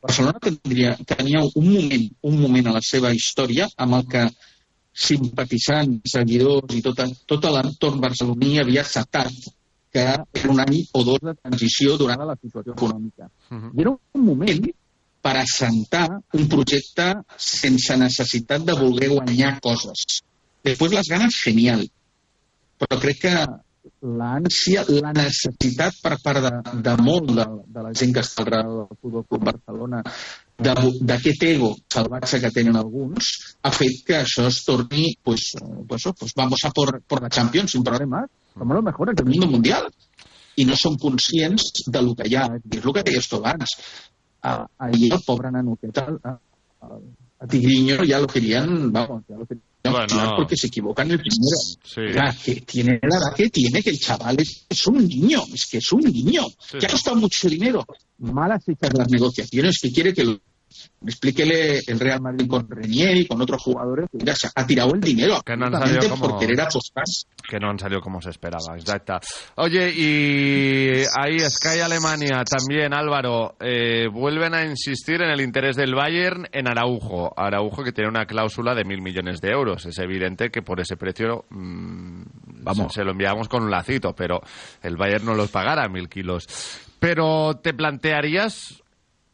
[0.00, 4.24] Barcelona tindria, tenia un moment, un moment a la seva història amb el que
[5.06, 9.32] simpatitzants, seguidors i tot, tot l'entorn barceloní havia acceptat
[9.92, 13.28] que era un any o dos de transició durant la situació econòmica.
[13.50, 14.68] I era un moment
[15.20, 16.06] per assentar
[16.38, 20.22] un projecte sense necessitat de voler guanyar coses.
[20.64, 21.84] Després les ganes, genial.
[22.80, 23.34] Però crec que
[24.00, 26.52] l'ànsia, la necessitat per part de,
[26.86, 30.02] de molt de, de la gent que està al del Futbol Club Barcelona
[30.60, 33.30] d'aquest ego salvatge que tenen alguns
[33.64, 35.52] ha fet que això es torni pues,
[35.88, 39.26] pues, oh, pues vamos a por, por la Champions sin problemas somos los mejores del
[39.26, 39.88] mundo mundial.
[40.56, 43.76] I no som conscients de lo que hi ha és el que deies tu abans
[44.42, 46.18] a, ahir el pobre nano que tal?
[46.24, 46.34] A,
[46.82, 46.98] a,
[47.38, 50.36] a Tigriño ya lo querían vamos ya lo querían Bueno.
[50.36, 52.00] porque se equivoca en el primero Sí.
[52.00, 55.66] Oiga, que tiene la edad que tiene, que el chaval es, es un niño, es
[55.66, 56.42] que es un niño,
[56.78, 57.84] que ha costado mucho dinero.
[58.18, 60.40] Malas hechas las negociaciones que quiere que lo-
[61.06, 64.06] explíquele el Real Madrid con Renier y con otros jugadores.
[64.12, 67.04] Mira, se ha tirado el dinero Que no han salido como- por querer apostar.
[67.48, 69.18] Que no han salido como se esperaba, exacto.
[69.56, 75.94] Oye, y ahí Sky Alemania también, Álvaro, eh, vuelven a insistir en el interés del
[75.94, 77.32] Bayern en Araujo.
[77.36, 79.86] Araujo que tiene una cláusula de mil millones de euros.
[79.86, 82.22] Es evidente que por ese precio mm,
[82.62, 82.92] Vamos.
[82.92, 84.40] Se, se lo enviamos con un lacito, pero
[84.82, 86.46] el Bayern no los pagará mil kilos.
[86.98, 88.79] Pero, ¿te plantearías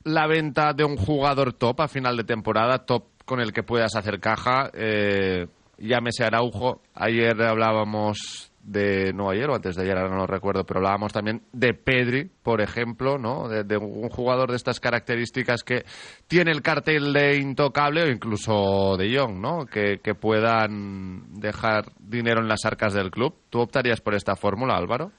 [0.06, 3.96] la venta de un jugador top a final de temporada, top con el que puedas
[3.96, 5.48] hacer caja, eh,
[5.78, 6.80] llámese Araujo.
[6.94, 11.12] Ayer hablábamos de, no ayer o antes de ayer, ahora no lo recuerdo, pero hablábamos
[11.12, 13.48] también de Pedri, por ejemplo, ¿no?
[13.48, 15.84] De, un jugador de estas características que
[16.28, 19.66] tiene el cartel de intocable o incluso de Young, ¿no?
[19.66, 23.34] Que, que puedan dejar dinero en las arcas del club.
[23.50, 25.10] ¿Tú optarías por esta fórmula, Álvaro?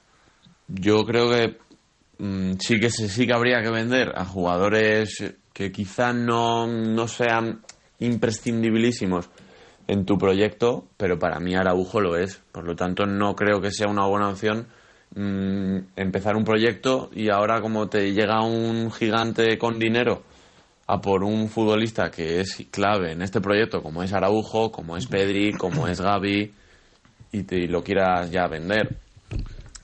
[0.66, 1.58] Yo creo que
[2.18, 7.62] mm, sí que sí que habría que vender a jugadores que quizá no, no sean
[7.98, 9.28] imprescindibilísimos
[9.88, 12.40] en tu proyecto, pero para mí Araujo lo es.
[12.52, 14.68] Por lo tanto, no creo que sea una buena opción
[15.14, 20.22] mm, empezar un proyecto y ahora como te llega un gigante con dinero
[20.86, 25.06] a por un futbolista que es clave en este proyecto, como es Araujo, como es
[25.06, 26.52] Pedri, como es Gaby,
[27.32, 28.96] y te lo quieras ya vender.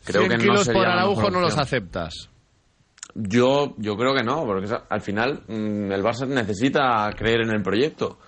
[0.05, 2.31] Creo 100 que no sería por Araujo no los aceptas.
[3.17, 7.63] Yo, yo creo que no, porque al final mm, el Barça necesita creer en el
[7.63, 8.19] proyecto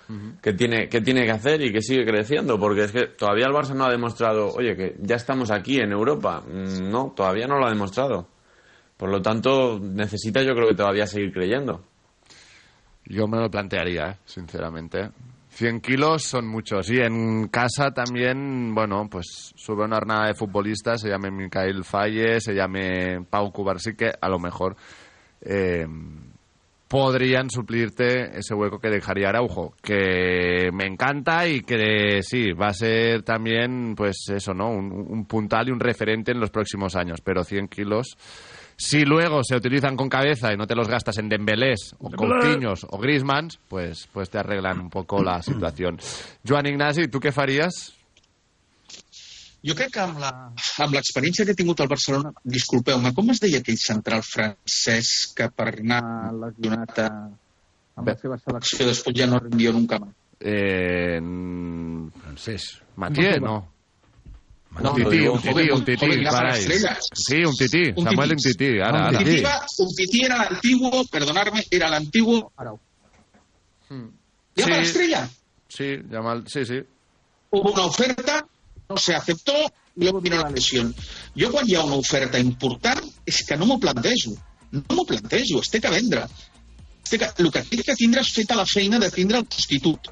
[0.41, 3.53] que tiene, que tiene que hacer y que sigue creciendo, porque es que todavía el
[3.53, 6.41] Barça no ha demostrado, oye, que ya estamos aquí en Europa.
[6.41, 8.29] Mm, No, todavía no lo ha demostrado.
[8.95, 11.83] Por lo tanto, necesita yo creo que todavía seguir creyendo.
[13.05, 14.15] Yo me lo plantearía, ¿eh?
[14.25, 15.09] sinceramente.
[15.57, 16.87] 100 kilos son muchos.
[16.91, 22.39] Y en casa también, bueno, pues sube una jornada de futbolistas, se llame Micael Falle,
[22.39, 24.75] se llame Pau Cubarsí, que a lo mejor
[25.41, 25.87] eh,
[26.87, 32.73] podrían suplirte ese hueco que dejaría Araujo, que me encanta y que sí, va a
[32.73, 34.69] ser también, pues eso, ¿no?
[34.69, 38.15] Un, un puntal y un referente en los próximos años, pero 100 kilos...
[38.79, 42.85] Si luego se utilizan con cabeza y no te los gastas en Dembélés o Coutinhos
[42.87, 45.97] o Griezmanns, pues, pues te arreglan un poco la situación.
[46.47, 47.93] Joan Ignasi, ¿tú qué farías?
[49.65, 50.53] Jo crec que amb la-
[50.85, 55.49] amb l'experiència que he tingut al Barcelona, disculpeu-me, com es deia aquell central francès que
[55.49, 57.07] per anar lesionat a,
[57.97, 60.13] amb la seva selecció després ja no rendia nunca més?
[60.39, 61.17] Eh,
[62.21, 62.69] Francés.
[62.95, 63.57] Mathieu, no.
[64.79, 66.05] Un tití, un tití, un tití.
[67.13, 68.79] Sí, un tití, Samuel un tití.
[68.79, 69.65] ara, Un ara.
[69.79, 72.79] un tití era el antiguo, perdonarme, era el antiguo Arau.
[73.89, 74.11] ¿Llama
[74.55, 74.69] Sí.
[74.69, 75.29] la estrella?
[75.69, 76.79] Sí, Jamal, sí, sí.
[77.51, 78.45] Hubo una oferta,
[78.89, 79.53] no se aceptó,
[79.95, 80.93] y luego vino la lesión.
[81.37, 84.35] Jo quan hi ha una oferta important és que no m'ho plantejo.
[84.71, 86.25] No m'ho plantejo, es té que vendre.
[87.03, 89.47] Es té que, el que té que tindre és feta la feina de tindre el
[89.49, 90.09] substitut.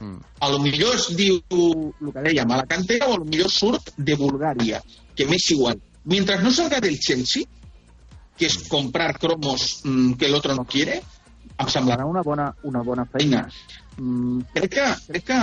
[0.00, 3.50] A lo millor es diu el que dèiem, a la cantera o a lo millor
[3.52, 4.80] surt de Bulgària,
[5.16, 5.80] que m'és igual.
[6.04, 7.44] Mientras no salga del Chelsea,
[8.40, 11.02] que és comprar cromos mm, que el otro no quiere,
[11.60, 13.44] em semblarà una bona, una bona feina.
[13.98, 15.40] Mm, crec, que, crec que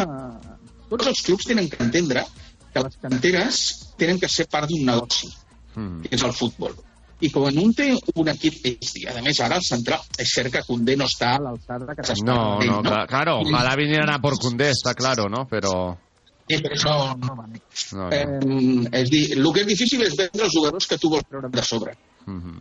[0.89, 2.26] tots els clubs tenen que entendre
[2.74, 3.62] que les canteres
[4.01, 5.30] tenen que ser part d'un negoci,
[5.76, 6.74] que és el futbol.
[7.20, 10.61] I quan un té un equip, i a més ara el central, és cert que
[10.68, 14.20] Condé no està a l'alçada que s'espera No, d'ell, no, cla- claro, ojalá vinieran a
[14.22, 15.47] por Cundé, está claro, ¿no?
[15.49, 15.97] Pero...
[16.47, 17.47] Sí, però això no va.
[17.47, 18.09] No, no.
[18.13, 21.49] Eh, és dir, el que és difícil és vendre els jugadors que tu vols treure
[21.51, 21.97] de sobre.
[22.28, 22.59] Mhm.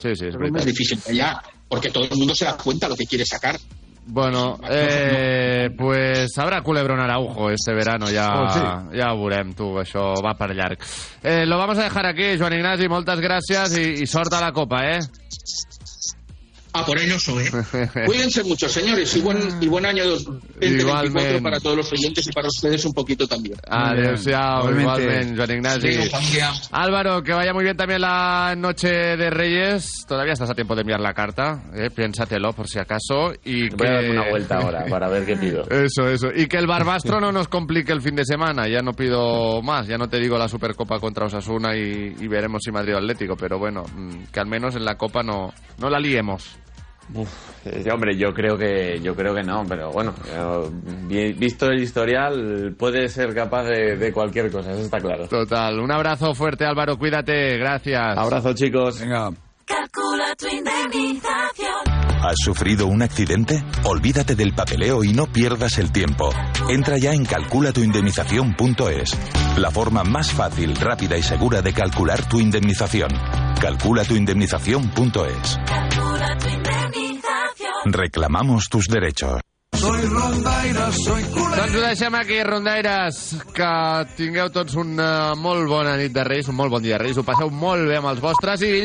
[0.00, 0.66] Sí, sí, es Es lo más verdad.
[0.66, 3.58] difícil ya, porque todo el mundo se da cuenta lo que quiere sacar.
[4.06, 8.96] Bueno, eh, pues habrá culebrón Araujo este verano, ya, Oh, sí.
[8.98, 10.78] ya ho veurem, tu, això va per llarg.
[11.22, 14.52] Eh, lo vamos a dejar aquí, Joan Ignasi, moltes gràcies i, i sort a la
[14.52, 15.00] Copa, eh?
[16.76, 17.88] Ah, por ello soy, ¿eh?
[18.06, 21.40] Cuídense mucho, señores, y buen, y buen año 2024 Igualmente.
[21.42, 23.56] para todos los oyentes y para ustedes un poquito también.
[23.68, 25.32] Adéu-siau, Igualmente.
[25.32, 25.68] igualmente.
[25.68, 26.50] Adéu, familia.
[26.72, 30.04] Álvaro, que vaya muy bien también la noche de Reyes.
[30.08, 33.32] Todavía estás a tiempo de enviar la carta, eh, piénsatelo por si acaso.
[33.44, 33.86] Y Voy que...
[33.86, 35.62] a darme una vuelta ahora para ver qué pido.
[35.70, 36.26] Eso, eso.
[36.34, 38.66] Y que el Barbastro no nos complique el fin de semana.
[38.68, 39.86] Ya no pido más.
[39.86, 43.36] Ya no te digo la Supercopa contra Osasuna y, y veremos si Madrid o Atlético.
[43.36, 46.58] Pero bueno, mm, que al menos en la Copa no, no la liemos.
[47.12, 47.28] Uf,
[47.66, 50.68] eh, hombre, yo creo que yo creo que no, pero bueno, eh,
[51.06, 55.28] vi- visto el historial puede ser capaz de, de cualquier cosa, eso está claro.
[55.28, 55.78] Total.
[55.80, 56.96] Un abrazo fuerte, Álvaro.
[56.96, 57.58] Cuídate.
[57.58, 58.16] Gracias.
[58.16, 59.00] Abrazo, chicos.
[59.00, 59.30] Venga.
[59.66, 61.74] Calcula tu indemnización.
[62.22, 63.62] ¿Has sufrido un accidente?
[63.84, 66.30] Olvídate del papeleo y no pierdas el tiempo.
[66.70, 69.18] Entra ya en calculatuindemnización.es.
[69.58, 73.10] La forma más fácil, rápida y segura de calcular tu indemnización.
[73.60, 75.58] Calculatuindemnización.es.
[75.66, 76.63] Calcula tu indemnización.
[77.84, 79.40] Reclamamos tus derechos.
[79.74, 81.58] Soy rondaire, soy culer.
[81.58, 83.18] Doncs ho deixem aquí, rondaires.
[83.56, 83.70] Que
[84.16, 87.18] tingueu tots una molt bona nit de Reis, un molt bon dia de Reis.
[87.18, 88.70] Ho passeu molt bé amb els vostres i